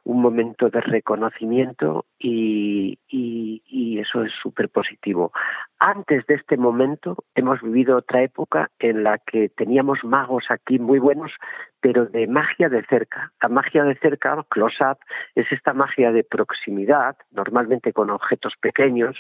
un 0.06 0.22
momento 0.22 0.70
de 0.70 0.82
reconocimiento 0.82 2.06
y, 2.20 3.00
eso 4.00 4.24
es 4.24 4.34
súper 4.42 4.68
positivo. 4.68 5.32
Antes 5.80 6.26
de 6.26 6.36
este 6.36 6.58
momento 6.58 7.24
hemos 7.36 7.62
vivido 7.62 7.98
otra 7.98 8.22
época 8.22 8.70
en 8.80 9.04
la 9.04 9.18
que 9.18 9.48
teníamos 9.48 10.04
magos 10.04 10.46
aquí 10.50 10.78
muy 10.78 11.00
buenos, 11.00 11.32
pero 11.80 12.06
de 12.06 12.28
magia 12.28 12.68
de 12.68 12.84
cerca. 12.84 13.32
La 13.42 13.48
magia 13.48 13.86
de 13.86 13.96
cerca, 13.96 14.44
close-up, 14.50 14.98
es 15.36 15.50
esta 15.52 15.74
magia 15.74 16.12
de 16.12 16.26
proximidad, 16.26 17.16
normalmente 17.32 17.94
con 17.94 18.10
objetos 18.10 18.54
pequeños, 18.60 19.16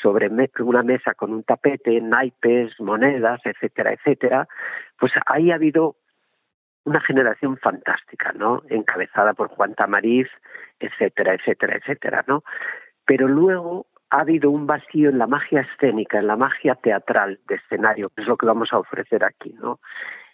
sobre 0.00 0.30
una 0.60 0.82
mesa 0.84 1.14
con 1.14 1.32
un 1.32 1.42
tapete, 1.42 2.00
naipes, 2.00 2.78
monedas, 2.78 3.40
etcétera, 3.44 3.92
etcétera. 3.92 4.46
Pues 5.00 5.12
ahí 5.26 5.50
ha 5.50 5.56
habido 5.56 5.96
una 6.88 7.00
generación 7.00 7.58
fantástica, 7.58 8.32
¿no? 8.32 8.62
Encabezada 8.70 9.34
por 9.34 9.48
Juan 9.48 9.74
Tamariz, 9.74 10.28
etcétera, 10.80 11.34
etcétera, 11.34 11.76
etcétera, 11.76 12.24
¿no? 12.26 12.42
Pero 13.04 13.28
luego 13.28 13.86
ha 14.10 14.20
habido 14.20 14.50
un 14.50 14.66
vacío 14.66 15.10
en 15.10 15.18
la 15.18 15.26
magia 15.26 15.60
escénica, 15.60 16.18
en 16.18 16.26
la 16.26 16.36
magia 16.36 16.76
teatral 16.76 17.40
de 17.46 17.56
escenario, 17.56 18.08
que 18.08 18.22
es 18.22 18.28
lo 18.28 18.38
que 18.38 18.46
vamos 18.46 18.72
a 18.72 18.78
ofrecer 18.78 19.22
aquí, 19.22 19.54
¿no? 19.60 19.80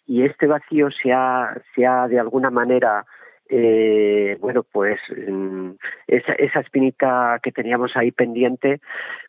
Y 0.07 0.25
este 0.25 0.47
vacío 0.47 0.91
se 0.93 1.13
ha, 1.13 1.61
se 1.75 1.87
ha 1.87 2.07
de 2.07 2.21
alguna 2.21 2.51
manera, 2.51 3.05
eh, 3.49 4.39
bueno, 4.41 4.63
pues 4.63 4.99
mm, 5.11 5.71
esa, 6.07 6.33
esa 6.33 6.61
espinita 6.61 7.39
que 7.43 7.53
teníamos 7.53 7.97
ahí 7.97 8.11
pendiente, 8.11 8.81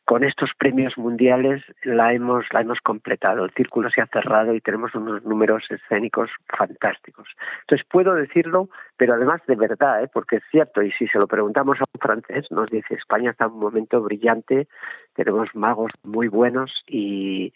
con 0.06 0.24
estos 0.24 0.52
premios 0.58 0.98
mundiales 0.98 1.64
la 1.84 2.14
hemos, 2.14 2.46
la 2.54 2.62
hemos 2.62 2.80
completado. 2.80 3.44
El 3.44 3.52
círculo 3.52 3.90
se 3.90 4.02
ha 4.02 4.08
cerrado 4.08 4.54
y 4.54 4.62
tenemos 4.62 4.96
unos 4.96 5.24
números 5.24 5.64
escénicos 5.70 6.30
fantásticos. 6.48 7.28
Entonces 7.62 7.86
puedo 7.90 8.14
decirlo, 8.14 8.70
pero 8.98 9.16
además 9.16 9.42
de 9.48 9.56
verdad, 9.56 10.04
¿eh? 10.04 10.10
porque 10.12 10.38
es 10.38 10.44
cierto, 10.50 10.82
y 10.82 10.92
si 10.92 11.08
se 11.08 11.20
lo 11.20 11.28
preguntamos 11.28 11.82
a 11.82 11.86
un 11.94 12.00
francés, 12.00 12.46
nos 12.52 12.70
dice 12.70 12.96
España 12.96 13.32
está 13.32 13.46
en 13.46 13.52
un 13.52 13.60
momento 13.60 14.02
brillante, 14.02 14.68
tenemos 15.16 15.50
magos 15.56 15.92
muy 16.04 16.28
buenos 16.28 16.84
y, 16.88 17.54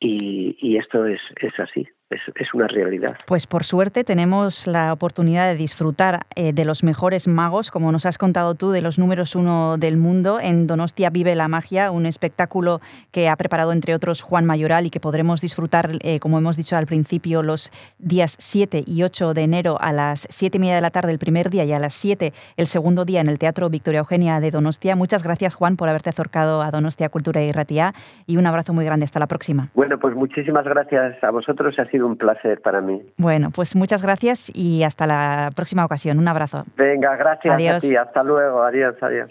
y, 0.00 0.56
y 0.60 0.78
esto 0.78 1.06
es, 1.06 1.20
es 1.40 1.58
así, 1.60 1.88
es, 2.12 2.20
es 2.34 2.54
una 2.54 2.66
realidad. 2.66 3.16
Pues 3.26 3.46
por 3.46 3.64
suerte 3.64 4.04
tenemos 4.04 4.66
la 4.66 4.92
oportunidad 4.92 5.48
de 5.48 5.56
disfrutar 5.56 6.20
eh, 6.36 6.52
de 6.52 6.64
los 6.64 6.84
mejores 6.84 7.28
magos, 7.28 7.70
como 7.70 7.92
nos 7.92 8.06
has 8.06 8.18
contado 8.18 8.54
tú, 8.54 8.70
de 8.70 8.82
los 8.82 8.98
números 8.98 9.34
uno 9.36 9.76
del 9.78 9.96
mundo. 9.96 10.38
En 10.40 10.66
Donostia 10.66 11.10
Vive 11.10 11.34
la 11.34 11.48
Magia, 11.48 11.90
un 11.90 12.06
espectáculo 12.06 12.80
que 13.10 13.28
ha 13.28 13.36
preparado 13.36 13.72
entre 13.72 13.94
otros 13.94 14.22
Juan 14.22 14.44
Mayoral 14.44 14.86
y 14.86 14.90
que 14.90 15.00
podremos 15.00 15.40
disfrutar, 15.40 15.90
eh, 16.02 16.20
como 16.20 16.38
hemos 16.38 16.56
dicho 16.56 16.76
al 16.76 16.86
principio, 16.86 17.42
los 17.42 17.70
días 17.98 18.36
7 18.38 18.82
y 18.86 19.02
8 19.02 19.34
de 19.34 19.42
enero 19.42 19.76
a 19.80 19.92
las 19.92 20.26
7 20.30 20.56
y 20.56 20.60
media 20.60 20.74
de 20.74 20.80
la 20.80 20.90
tarde 20.90 21.12
el 21.12 21.18
primer 21.18 21.50
día 21.50 21.64
y 21.64 21.72
a 21.72 21.78
las 21.78 21.94
7 21.94 22.32
el 22.56 22.66
segundo 22.66 23.04
día 23.04 23.20
en 23.20 23.28
el 23.28 23.38
Teatro 23.38 23.68
Victoria 23.70 24.00
Eugenia 24.00 24.40
de 24.40 24.50
Donostia. 24.50 24.96
Muchas 24.96 25.22
gracias, 25.22 25.54
Juan, 25.54 25.76
por 25.76 25.88
haberte 25.88 26.10
acercado 26.10 26.62
a 26.62 26.70
Donostia 26.70 27.08
Cultura 27.08 27.42
y 27.42 27.52
Ratia 27.52 27.92
y 28.26 28.36
un 28.36 28.46
abrazo 28.46 28.72
muy 28.72 28.84
grande. 28.84 29.04
Hasta 29.04 29.18
la 29.18 29.26
próxima. 29.26 29.68
Bueno, 29.74 29.98
pues 29.98 30.14
muchísimas 30.14 30.64
gracias 30.64 31.22
a 31.22 31.30
vosotros, 31.30 31.78
ha 31.78 31.86
sido 32.02 32.06
un 32.06 32.16
placer 32.16 32.60
para 32.60 32.80
mí. 32.80 33.02
Bueno, 33.16 33.50
pues 33.54 33.76
muchas 33.76 34.02
gracias 34.02 34.50
y 34.54 34.82
hasta 34.82 35.06
la 35.06 35.50
próxima 35.54 35.84
ocasión. 35.84 36.18
Un 36.18 36.28
abrazo. 36.28 36.64
Venga, 36.76 37.16
gracias 37.16 37.54
Adiós. 37.54 37.76
a 37.76 37.80
ti, 37.80 37.96
hasta 37.96 38.22
luego, 38.22 38.62
adiós, 38.62 38.94
adiós. 39.00 39.30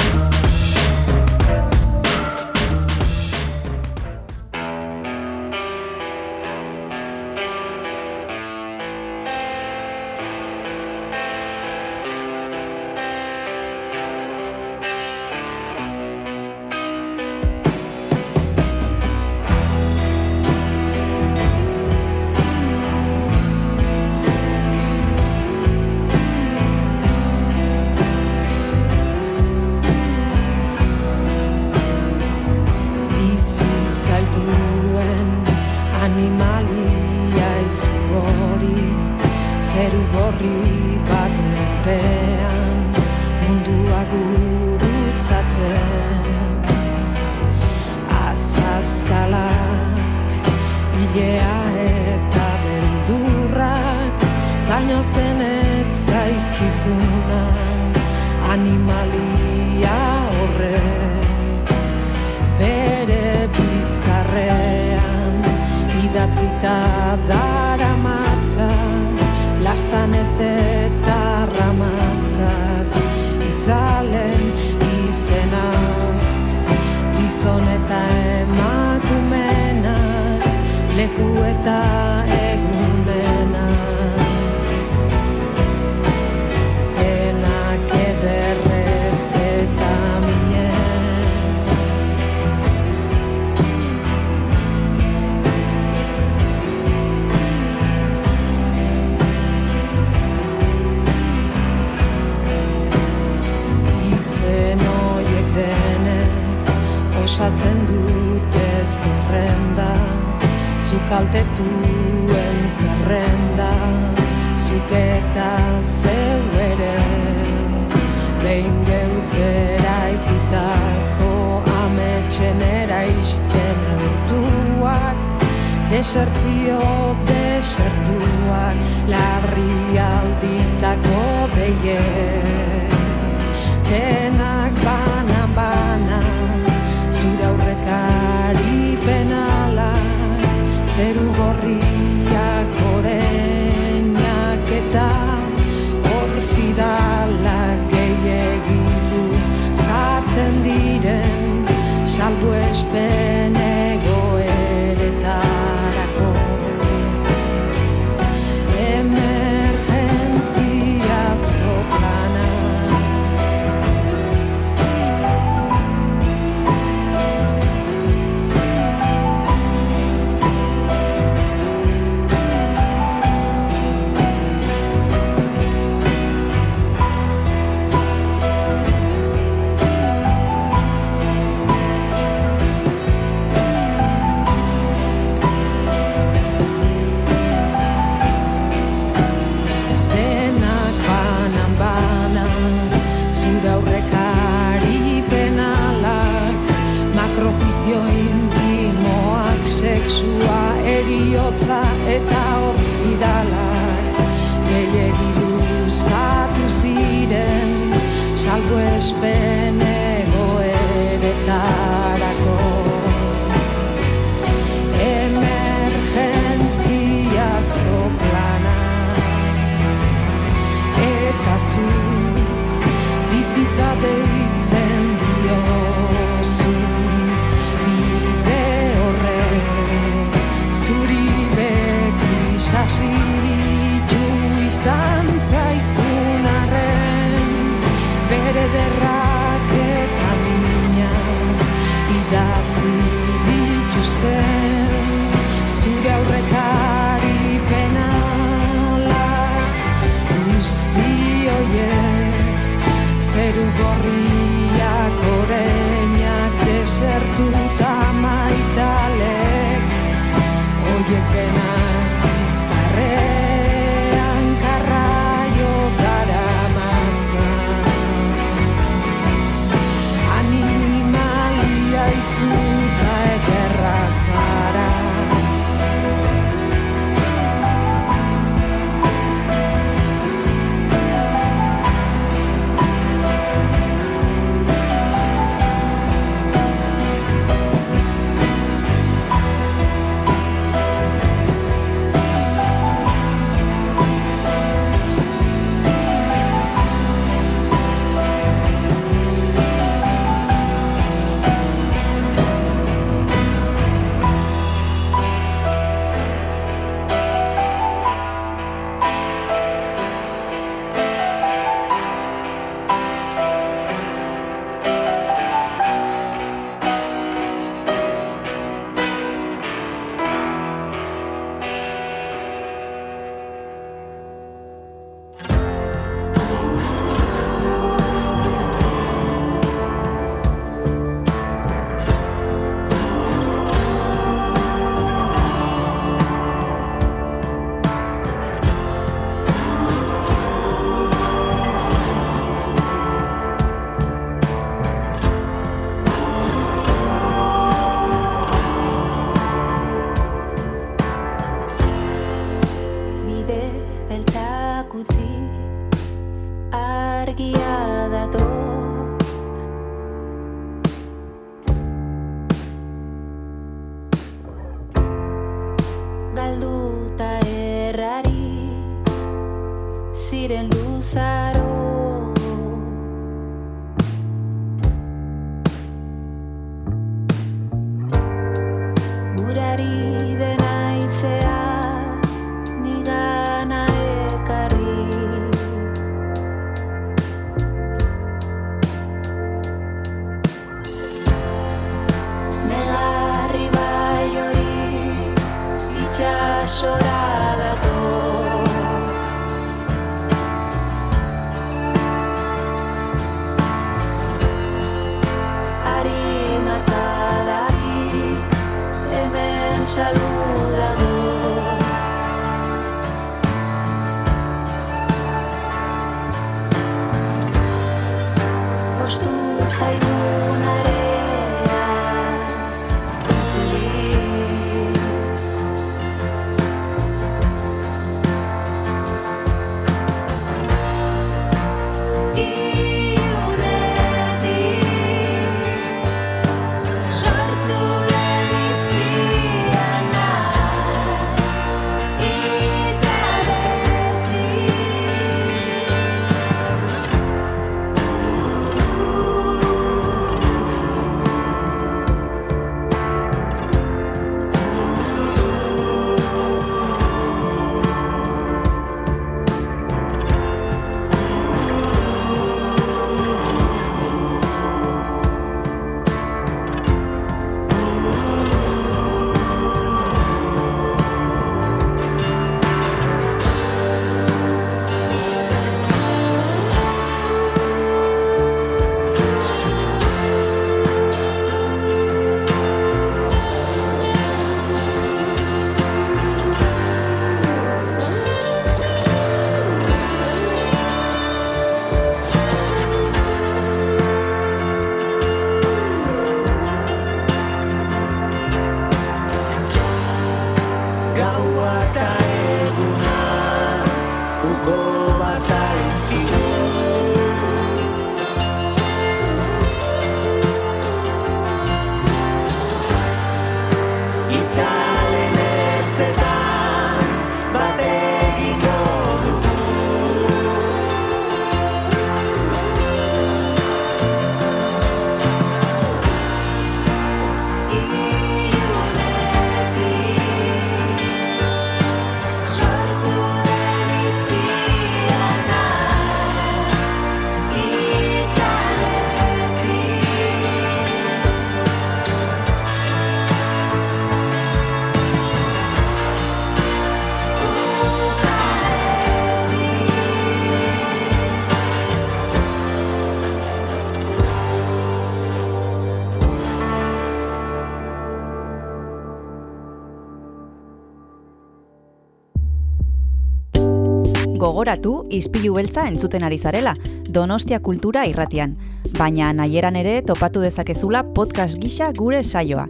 Gogoratu 564.51 565.05
ispilu 565.15 565.53
beltza 565.55 565.85
entzuten 565.87 566.25
ari 566.27 566.35
zarela, 566.35 566.73
Donostia 567.07 567.61
Kultura 567.63 568.01
irratian. 568.09 568.57
Baina 568.97 569.29
nahieran 569.31 569.77
ere 569.79 569.93
topatu 570.03 570.43
dezakezula 570.43 571.05
podcast 571.15 571.55
gisa 571.61 571.87
gure 571.95 572.19
saioa. 572.21 572.65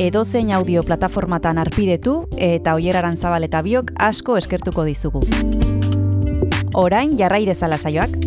Edozein 0.00 0.54
audio 0.56 0.80
plataformatan 0.88 1.60
arpidetu 1.60 2.14
eta 2.38 2.78
oieraran 2.80 3.20
zabal 3.20 3.44
eta 3.44 3.60
biok 3.60 3.92
asko 4.08 4.38
eskertuko 4.40 4.88
dizugu. 4.88 5.20
Orain 6.72 7.18
jarrai 7.20 7.44
dezala 7.44 7.76
saioak. 7.76 8.17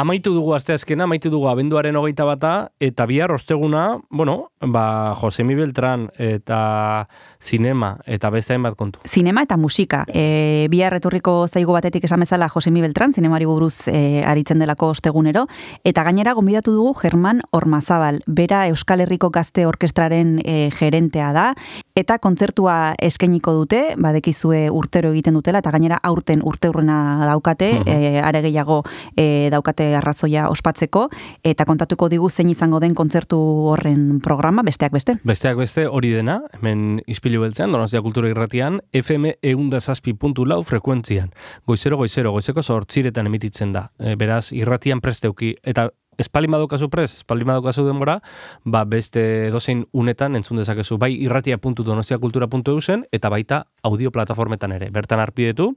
Amaitu 0.00 0.32
dugu 0.32 0.54
asteazkena, 0.56 1.04
amaitu 1.04 1.28
dugu 1.32 1.48
abenduaren 1.50 1.96
hogeita 2.00 2.24
bata, 2.24 2.69
eta 2.80 3.04
bihar 3.04 3.30
osteguna, 3.30 3.98
bueno, 4.08 4.52
ba, 4.60 5.14
Josemi 5.14 5.54
Beltran 5.54 6.08
eta 6.16 7.08
zinema, 7.38 7.98
eta 8.06 8.30
beste 8.32 8.54
hainbat 8.54 8.74
kontu. 8.74 9.00
Zinema 9.04 9.42
eta 9.44 9.58
musika. 9.60 10.06
E, 10.08 10.66
bihar 10.72 10.96
etorriko 10.96 11.44
zaigu 11.46 11.76
batetik 11.76 12.06
esan 12.08 12.24
bezala 12.24 12.48
Josemi 12.48 12.80
Beltran, 12.80 13.12
zinemari 13.12 13.44
buruz 13.44 13.86
e, 13.92 14.24
aritzen 14.24 14.64
delako 14.64 14.88
ostegunero, 14.94 15.44
eta 15.84 16.04
gainera 16.08 16.32
gonbidatu 16.32 16.72
dugu 16.72 16.94
German 17.02 17.42
Ormazabal, 17.52 18.22
bera 18.26 18.66
Euskal 18.72 19.04
Herriko 19.04 19.28
Gazte 19.28 19.66
Orkestraren 19.68 20.38
e, 20.40 20.70
gerentea 20.72 21.34
da, 21.36 21.46
eta 21.94 22.16
kontzertua 22.18 22.94
eskainiko 22.96 23.52
dute, 23.58 23.82
badekizue 24.00 24.70
urtero 24.72 25.12
egiten 25.12 25.36
dutela, 25.36 25.60
eta 25.60 25.74
gainera 25.76 26.00
aurten 26.02 26.40
urteurrena 26.40 27.26
daukate, 27.28 27.74
e, 27.84 28.24
are 28.24 28.40
gehiago 28.40 28.80
e, 29.20 29.50
daukate 29.52 29.92
arrazoia 30.00 30.48
ospatzeko, 30.48 31.10
eta 31.44 31.68
kontatuko 31.68 32.08
digu 32.08 32.32
zein 32.32 32.48
izango 32.70 32.80
den 32.80 32.94
kontzertu 32.94 33.36
horren 33.72 34.20
programa, 34.22 34.62
besteak 34.62 34.92
beste. 34.94 35.16
Besteak 35.26 35.56
beste 35.58 35.88
hori 35.88 36.12
dena, 36.14 36.40
hemen 36.54 37.00
izpilu 37.10 37.40
beltzean, 37.42 37.72
Donostia 37.72 38.00
Kultura 38.00 38.28
Irratian, 38.30 38.80
FM 38.92 39.40
eundazazpi 39.42 40.14
puntu 40.14 40.46
lau 40.46 40.62
frekuentzian. 40.62 41.32
Goizero, 41.66 41.96
goizero, 41.96 42.30
goizeko 42.30 42.62
sortziretan 42.62 43.26
emititzen 43.26 43.72
da. 43.72 43.90
E, 43.98 44.14
beraz, 44.14 44.52
irratian 44.52 45.00
presteuki. 45.00 45.56
Eta 45.64 45.88
espalin 46.20 46.52
badukazu 46.52 46.86
prez, 46.92 47.08
espalin 47.16 47.48
badukazu 47.48 47.82
denbora, 47.88 48.20
ba 48.64 48.84
beste 48.84 49.50
dozein 49.50 49.86
unetan 49.90 50.36
entzun 50.38 50.62
dezakezu. 50.62 50.98
Bai 50.98 51.10
irratia.donostiakultura.eusen 51.16 53.08
eta 53.10 53.32
baita 53.34 53.64
audio 53.82 54.12
plataformetan 54.14 54.76
ere. 54.78 54.92
Bertan 54.94 55.18
arpidetu 55.18 55.72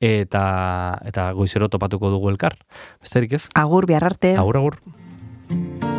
eta 0.00 0.98
eta 1.06 1.30
goizero 1.38 1.70
topatuko 1.70 2.10
dugu 2.10 2.34
elkar. 2.34 2.58
Besterik 2.98 3.38
ez? 3.38 3.46
Agur, 3.54 3.86
bihar 3.86 4.10
arte. 4.10 4.34
Agur, 4.34 4.58
agur. 4.64 5.91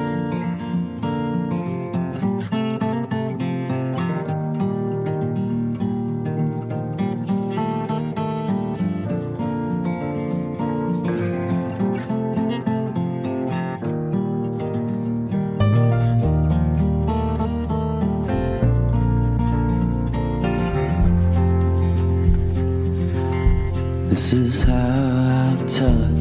This 24.23 24.33
is 24.33 24.63
how 24.63 24.73
I 24.73 25.65
tell 25.67 26.01
it. 26.01 26.15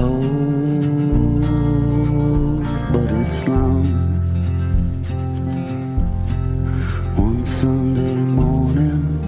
Oh, 0.00 0.22
but 2.90 3.12
it's 3.20 3.46
long. 3.46 3.84
One 7.14 7.44
Sunday 7.44 8.14
morning. 8.14 9.20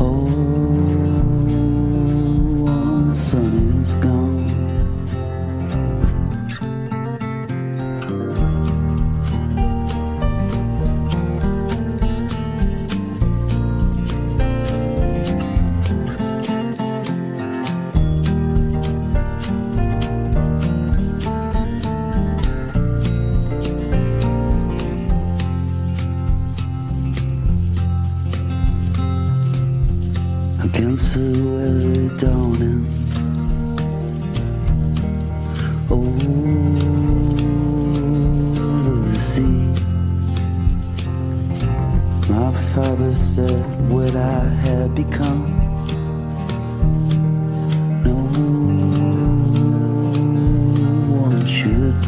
Oh, 0.00 0.24
one 2.64 3.12
sun 3.12 3.52
is 3.82 3.94
gone. 3.96 4.47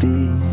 Be. 0.00 0.49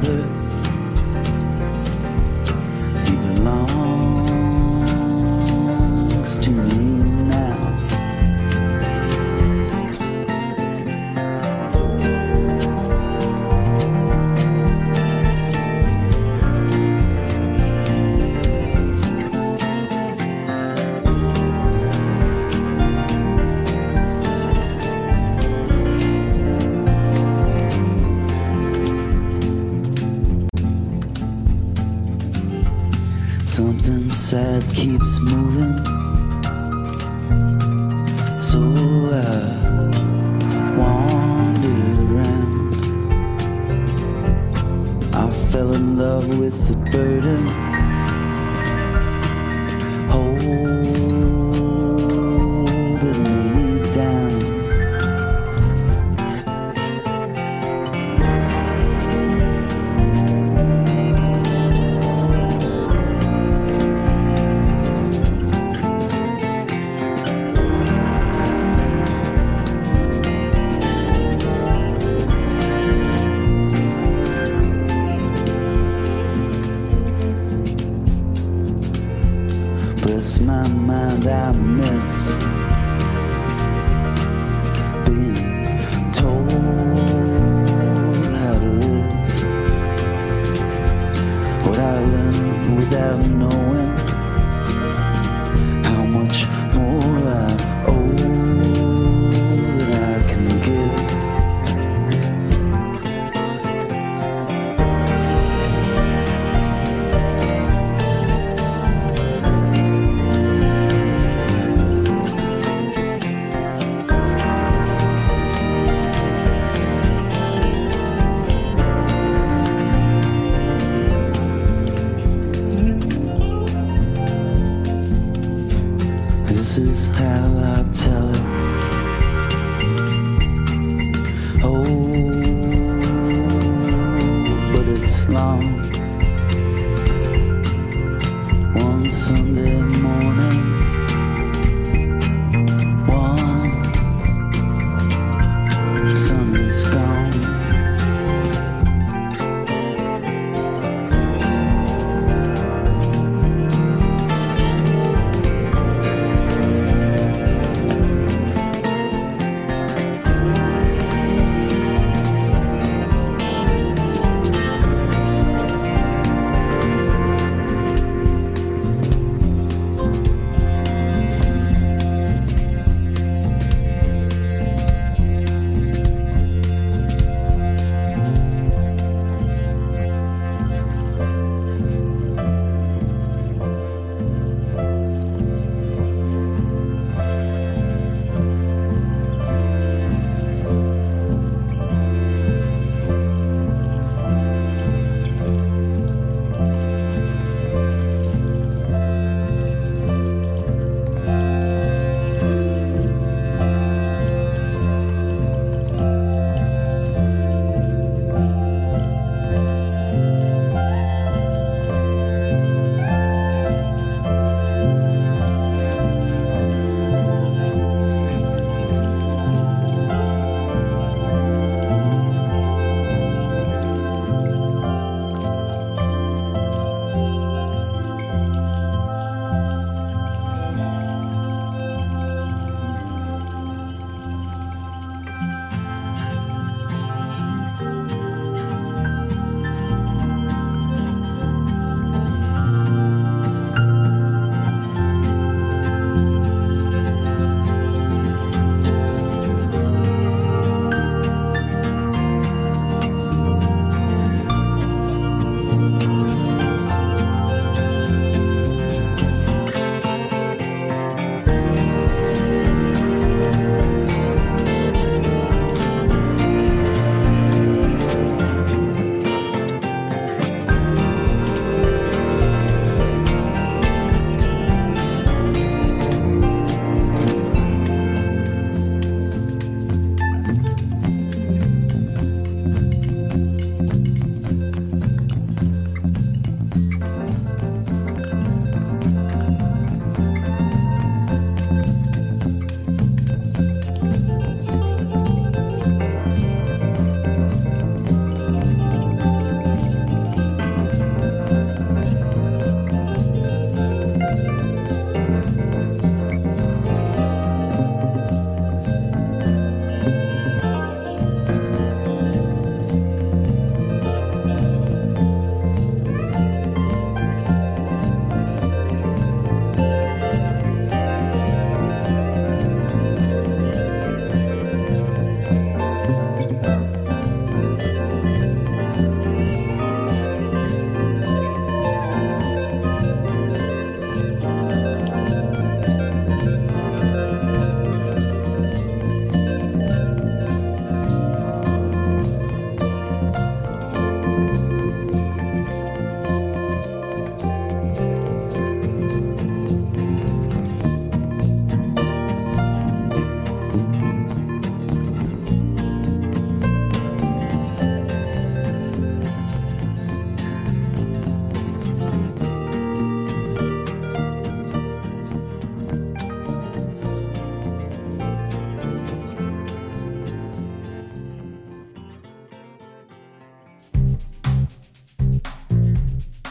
father. 0.00 0.47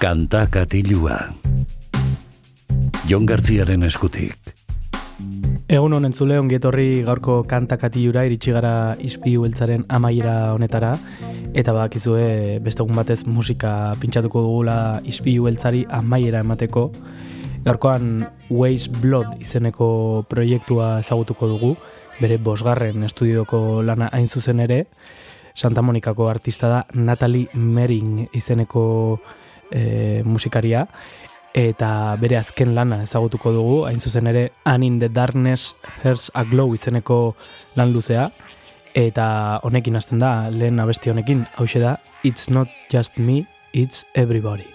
Kanta 0.08 0.46
katilua. 0.48 1.18
Jon 3.10 3.26
Gartziaren 3.28 3.82
eskutik. 3.84 4.54
Egun 5.68 5.96
honen 5.98 6.14
zule 6.16 6.38
ongietorri 6.40 7.02
gaurko 7.04 7.42
kanta 7.44 7.76
katilura 7.76 8.22
iritsi 8.24 8.54
gara 8.56 8.94
ispilu 9.04 9.42
beltzaren 9.44 9.82
amaiera 9.92 10.54
honetara 10.54 10.94
eta 11.52 11.74
badakizue 11.76 12.30
beste 12.64 12.86
egun 12.86 12.96
batez 12.96 13.26
musika 13.28 13.72
pintxatuko 14.00 14.46
dugula 14.46 14.78
ispilu 15.04 15.50
beltzari 15.50 15.84
amaiera 15.98 16.40
emateko 16.46 16.86
gaurkoan 17.66 18.30
Waze 18.48 18.94
Blood 19.02 19.42
izeneko 19.44 19.90
proiektua 20.30 21.02
ezagutuko 21.02 21.50
dugu 21.52 21.74
bere 22.22 22.38
bosgarren 22.38 23.04
estudioko 23.10 23.82
lana 23.84 24.08
hain 24.14 24.32
zuzen 24.32 24.64
ere 24.70 24.86
Santa 25.54 25.84
Monikako 25.84 26.30
artista 26.32 26.72
da 26.72 26.80
Natalie 26.94 27.52
Mering 27.60 28.30
izeneko 28.32 28.88
e, 29.72 30.24
musikaria 30.26 30.88
eta 31.58 32.16
bere 32.22 32.38
azken 32.38 32.76
lana 32.76 33.02
ezagutuko 33.04 33.52
dugu, 33.56 33.78
hain 33.88 34.00
zuzen 34.00 34.28
ere 34.30 34.52
An 34.66 34.84
in 34.84 35.00
the 35.00 35.10
Darkness 35.10 35.76
Hearts 36.04 36.30
a 36.36 36.44
Glow 36.46 36.76
izeneko 36.76 37.36
lan 37.76 37.94
luzea, 37.94 38.30
eta 38.94 39.60
honekin 39.64 39.98
hasten 39.98 40.22
da, 40.22 40.50
lehen 40.54 40.80
abesti 40.80 41.10
honekin, 41.10 41.46
hause 41.58 41.82
da 41.82 41.98
It's 42.24 42.50
not 42.50 42.68
just 42.92 43.18
me, 43.18 43.48
it's 43.74 44.06
everybody. 44.16 44.68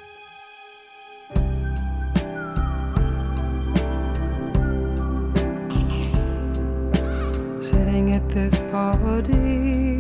Sitting 7.60 8.14
at 8.14 8.28
this 8.28 8.58
party, 8.70 9.91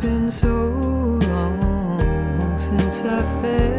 been 0.00 0.30
so 0.30 0.48
long 1.28 2.58
since 2.58 3.02
I 3.02 3.20
felt 3.42 3.69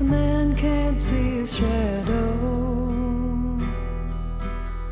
A 0.00 0.04
man 0.04 0.54
can't 0.54 1.00
see 1.02 1.38
his 1.38 1.56
shadow. 1.56 2.30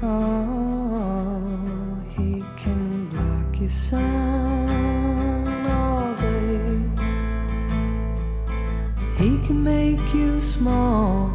Oh, 0.03 1.41
he 2.17 2.45
can 2.57 3.07
block 3.11 3.61
your 3.61 3.71
sun 3.71 4.67
all 5.69 6.13
day. 6.15 6.81
He 9.17 9.39
can 9.47 9.63
make 9.63 10.13
you 10.13 10.41
small. 10.41 11.31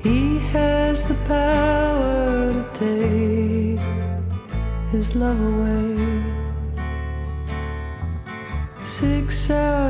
He 0.00 0.38
has 0.38 1.02
the 1.02 1.14
power 1.26 2.52
to 2.52 2.64
take 2.74 3.80
his 4.92 5.16
love 5.16 5.40
away. 5.40 6.22
Six 8.80 9.50
hours 9.50 9.83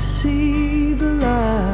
see 0.00 0.92
the 0.94 1.06
light. 1.06 1.73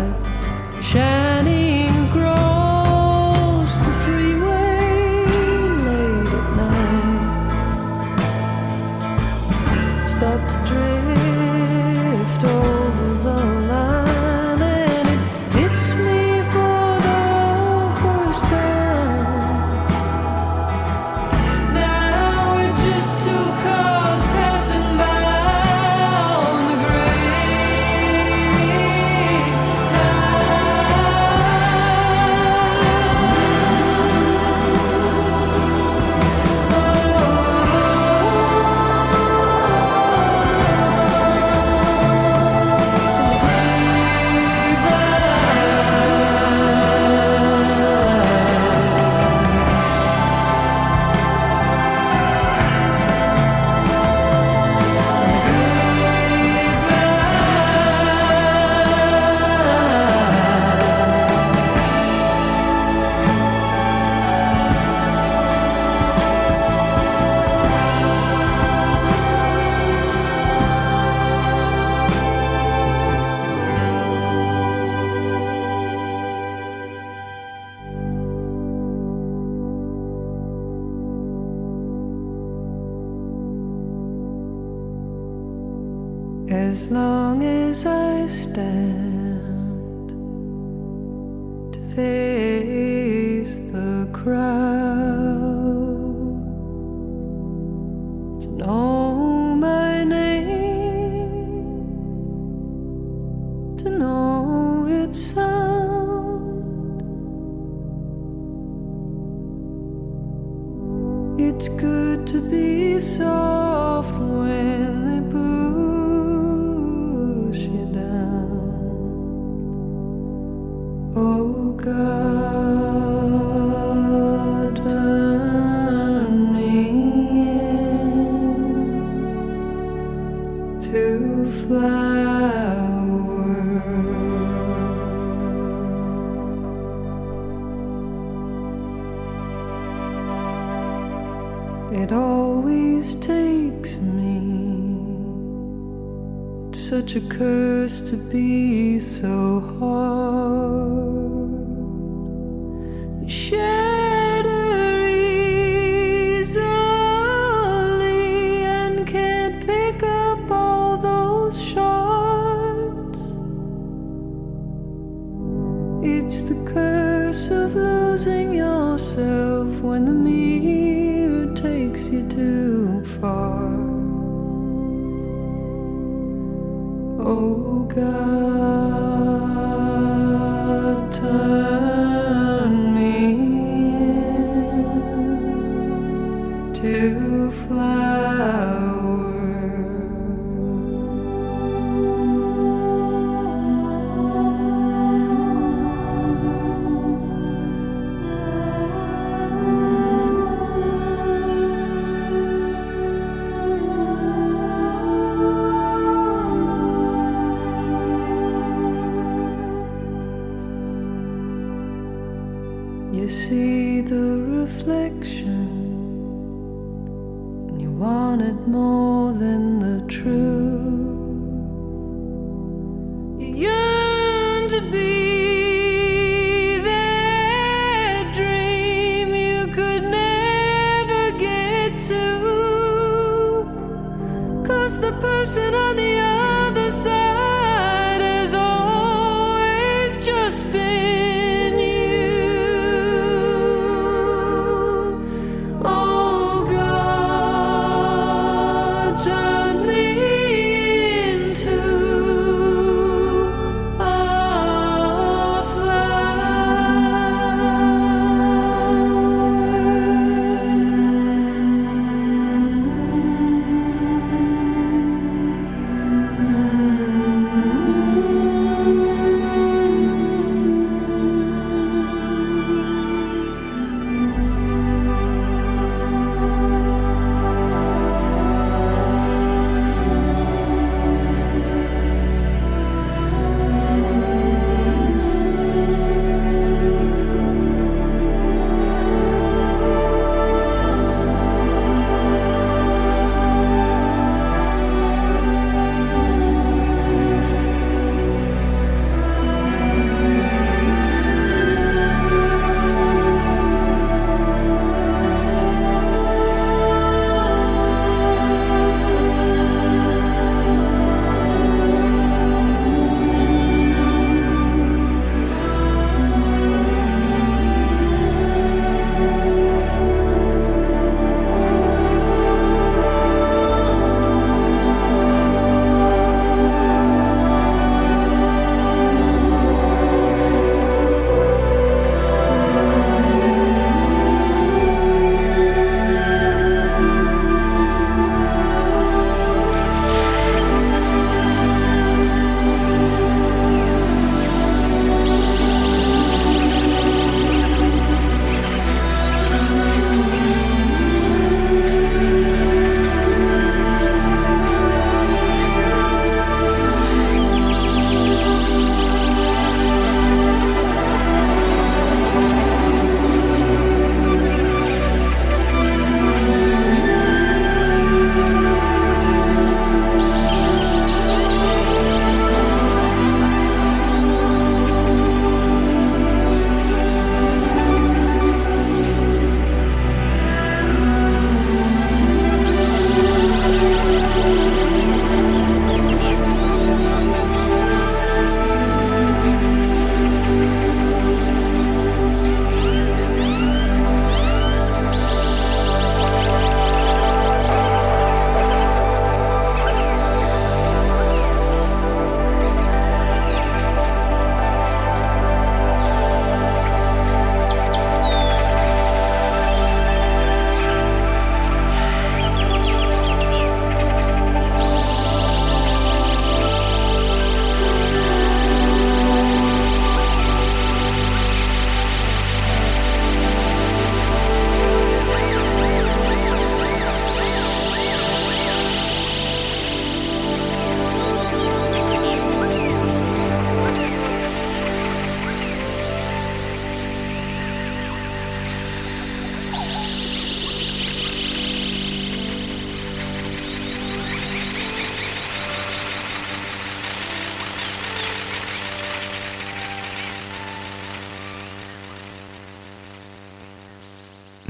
be 224.89 225.10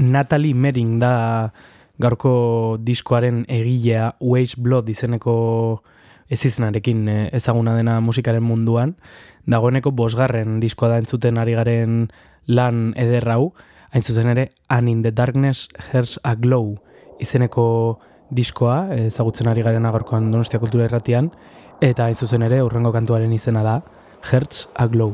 Natalie 0.01 0.57
Mering 0.57 0.99
da 0.99 1.53
gaurko 2.01 2.77
diskoaren 2.81 3.45
egilea 3.47 4.15
Waste 4.19 4.59
Blood 4.61 4.89
izeneko 4.89 5.35
ez 6.31 6.41
izenarekin 6.47 7.07
eh, 7.09 7.29
ezaguna 7.37 7.75
dena 7.77 7.99
musikaren 8.01 8.43
munduan. 8.43 8.95
Dagoeneko 9.45 9.91
bosgarren 9.91 10.59
diskoa 10.61 10.93
da 10.93 11.01
entzuten 11.01 11.37
ari 11.37 11.53
garen 11.57 12.07
lan 12.47 12.91
eder 12.99 13.27
hau, 13.29 13.51
hain 13.91 14.03
zuzen 14.03 14.31
ere 14.31 14.51
And 14.69 14.89
in 14.89 15.01
the 15.03 15.11
Darkness 15.11 15.67
Here's 15.91 16.19
a 16.23 16.35
Glow 16.35 16.79
izeneko 17.21 17.99
diskoa, 18.31 18.87
ezagutzen 18.95 19.49
ari 19.51 19.61
garen 19.61 19.83
gaurkoan 19.83 20.31
Donostia 20.31 20.59
Kultura 20.59 20.87
Irratian, 20.87 21.29
eta 21.81 22.07
hain 22.07 22.15
zuzen 22.15 22.47
ere 22.47 22.63
urrengo 22.63 22.93
kantuaren 22.95 23.33
izena 23.33 23.63
da 23.67 23.81
Hearts 24.31 24.69
a 24.75 24.87
Glow. 24.87 25.13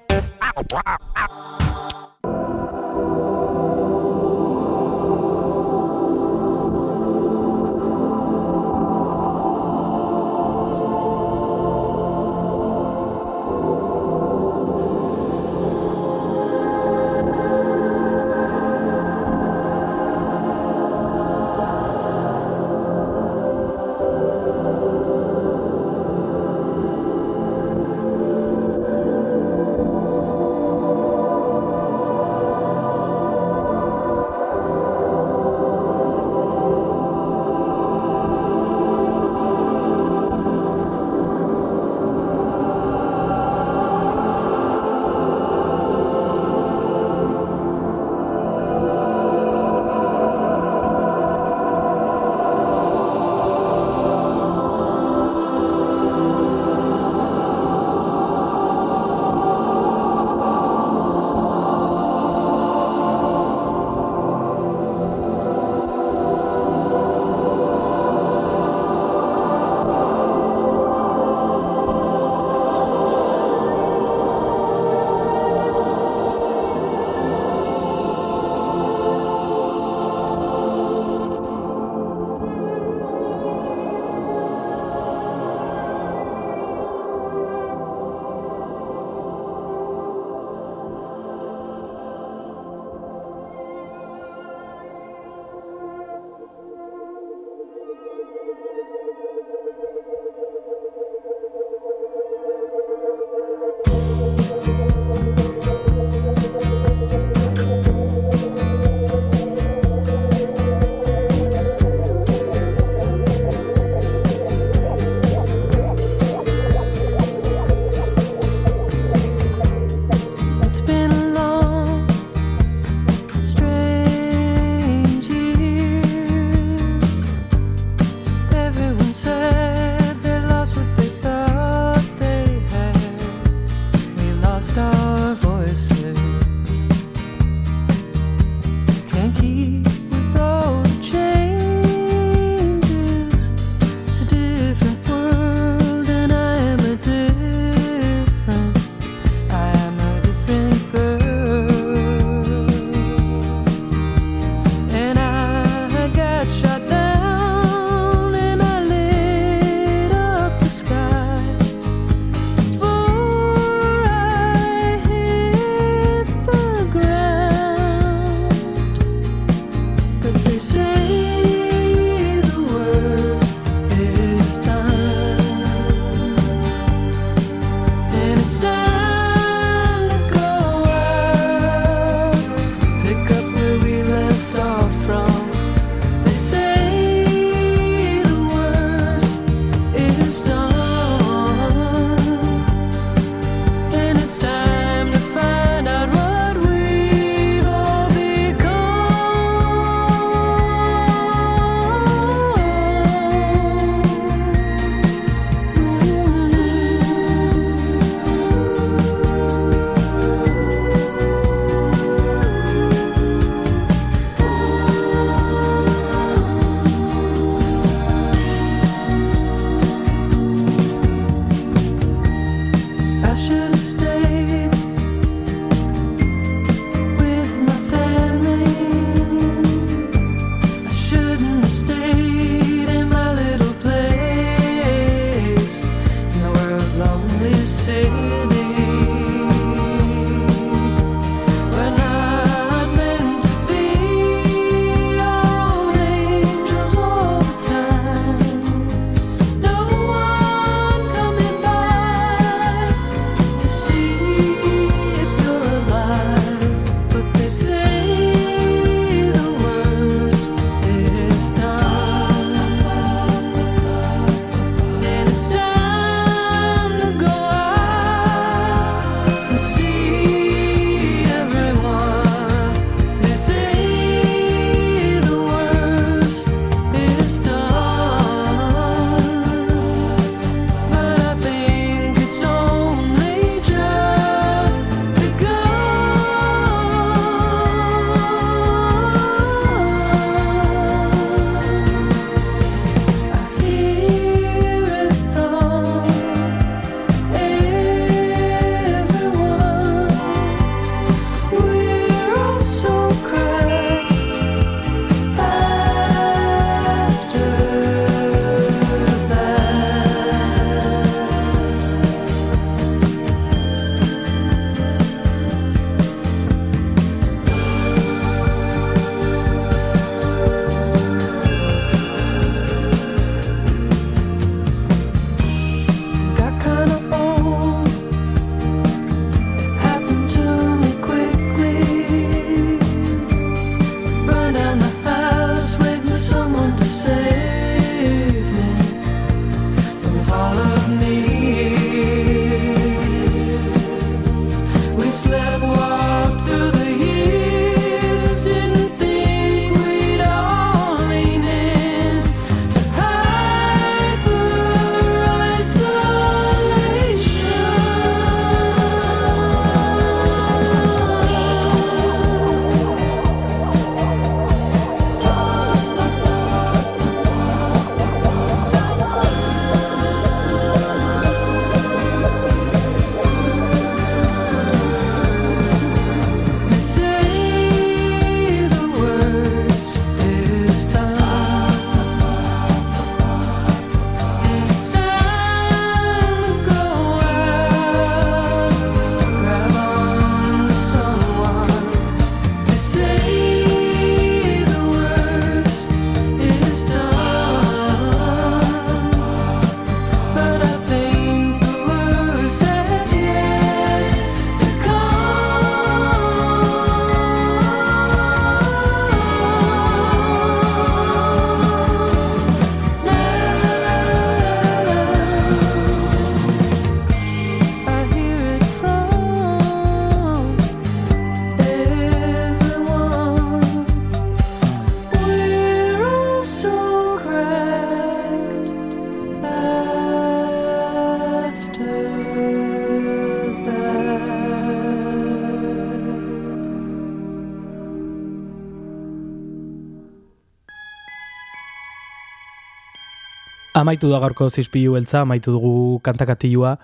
Amaitu 443.81 444.11
da 444.11 444.19
gaurko 444.21 444.45
zizpilu 444.53 444.93
beltza, 444.93 445.23
amaitu 445.25 445.55
dugu 445.55 445.99
kantakatilua, 446.05 446.75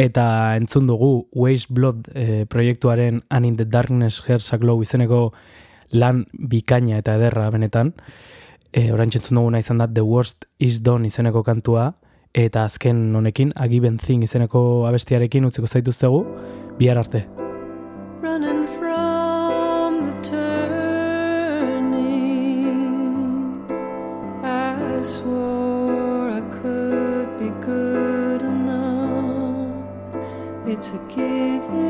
eta 0.00 0.56
entzun 0.56 0.86
dugu 0.88 1.26
Waste 1.36 1.74
Blood 1.76 2.08
eh, 2.14 2.46
proiektuaren 2.48 3.20
An 3.28 3.44
in 3.44 3.58
the 3.58 3.66
Darkness 3.68 4.22
Hearts 4.26 4.54
a 4.54 4.56
Glow 4.56 4.80
izeneko 4.80 5.34
lan 5.92 6.24
bikaina 6.32 7.02
eta 7.02 7.18
ederra 7.20 7.50
benetan. 7.52 7.92
E, 8.72 8.86
eh, 8.86 8.92
Orain 8.94 9.12
txentzun 9.12 9.36
duguna 9.36 9.60
izan 9.60 9.82
da 9.82 9.88
The 9.90 10.06
Worst 10.06 10.48
Is 10.58 10.80
Done 10.80 11.10
izeneko 11.12 11.44
kantua, 11.44 11.90
eta 12.32 12.64
azken 12.64 13.14
honekin 13.14 13.52
A 13.56 13.68
Thing 13.68 14.22
izeneko 14.22 14.86
abestiarekin 14.88 15.44
utziko 15.44 15.66
zaituztegu, 15.66 16.24
bihar 16.78 16.96
arte. 16.96 17.26
Running 18.22 18.69
it's 30.70 30.90
a 30.92 30.98
given. 31.08 31.89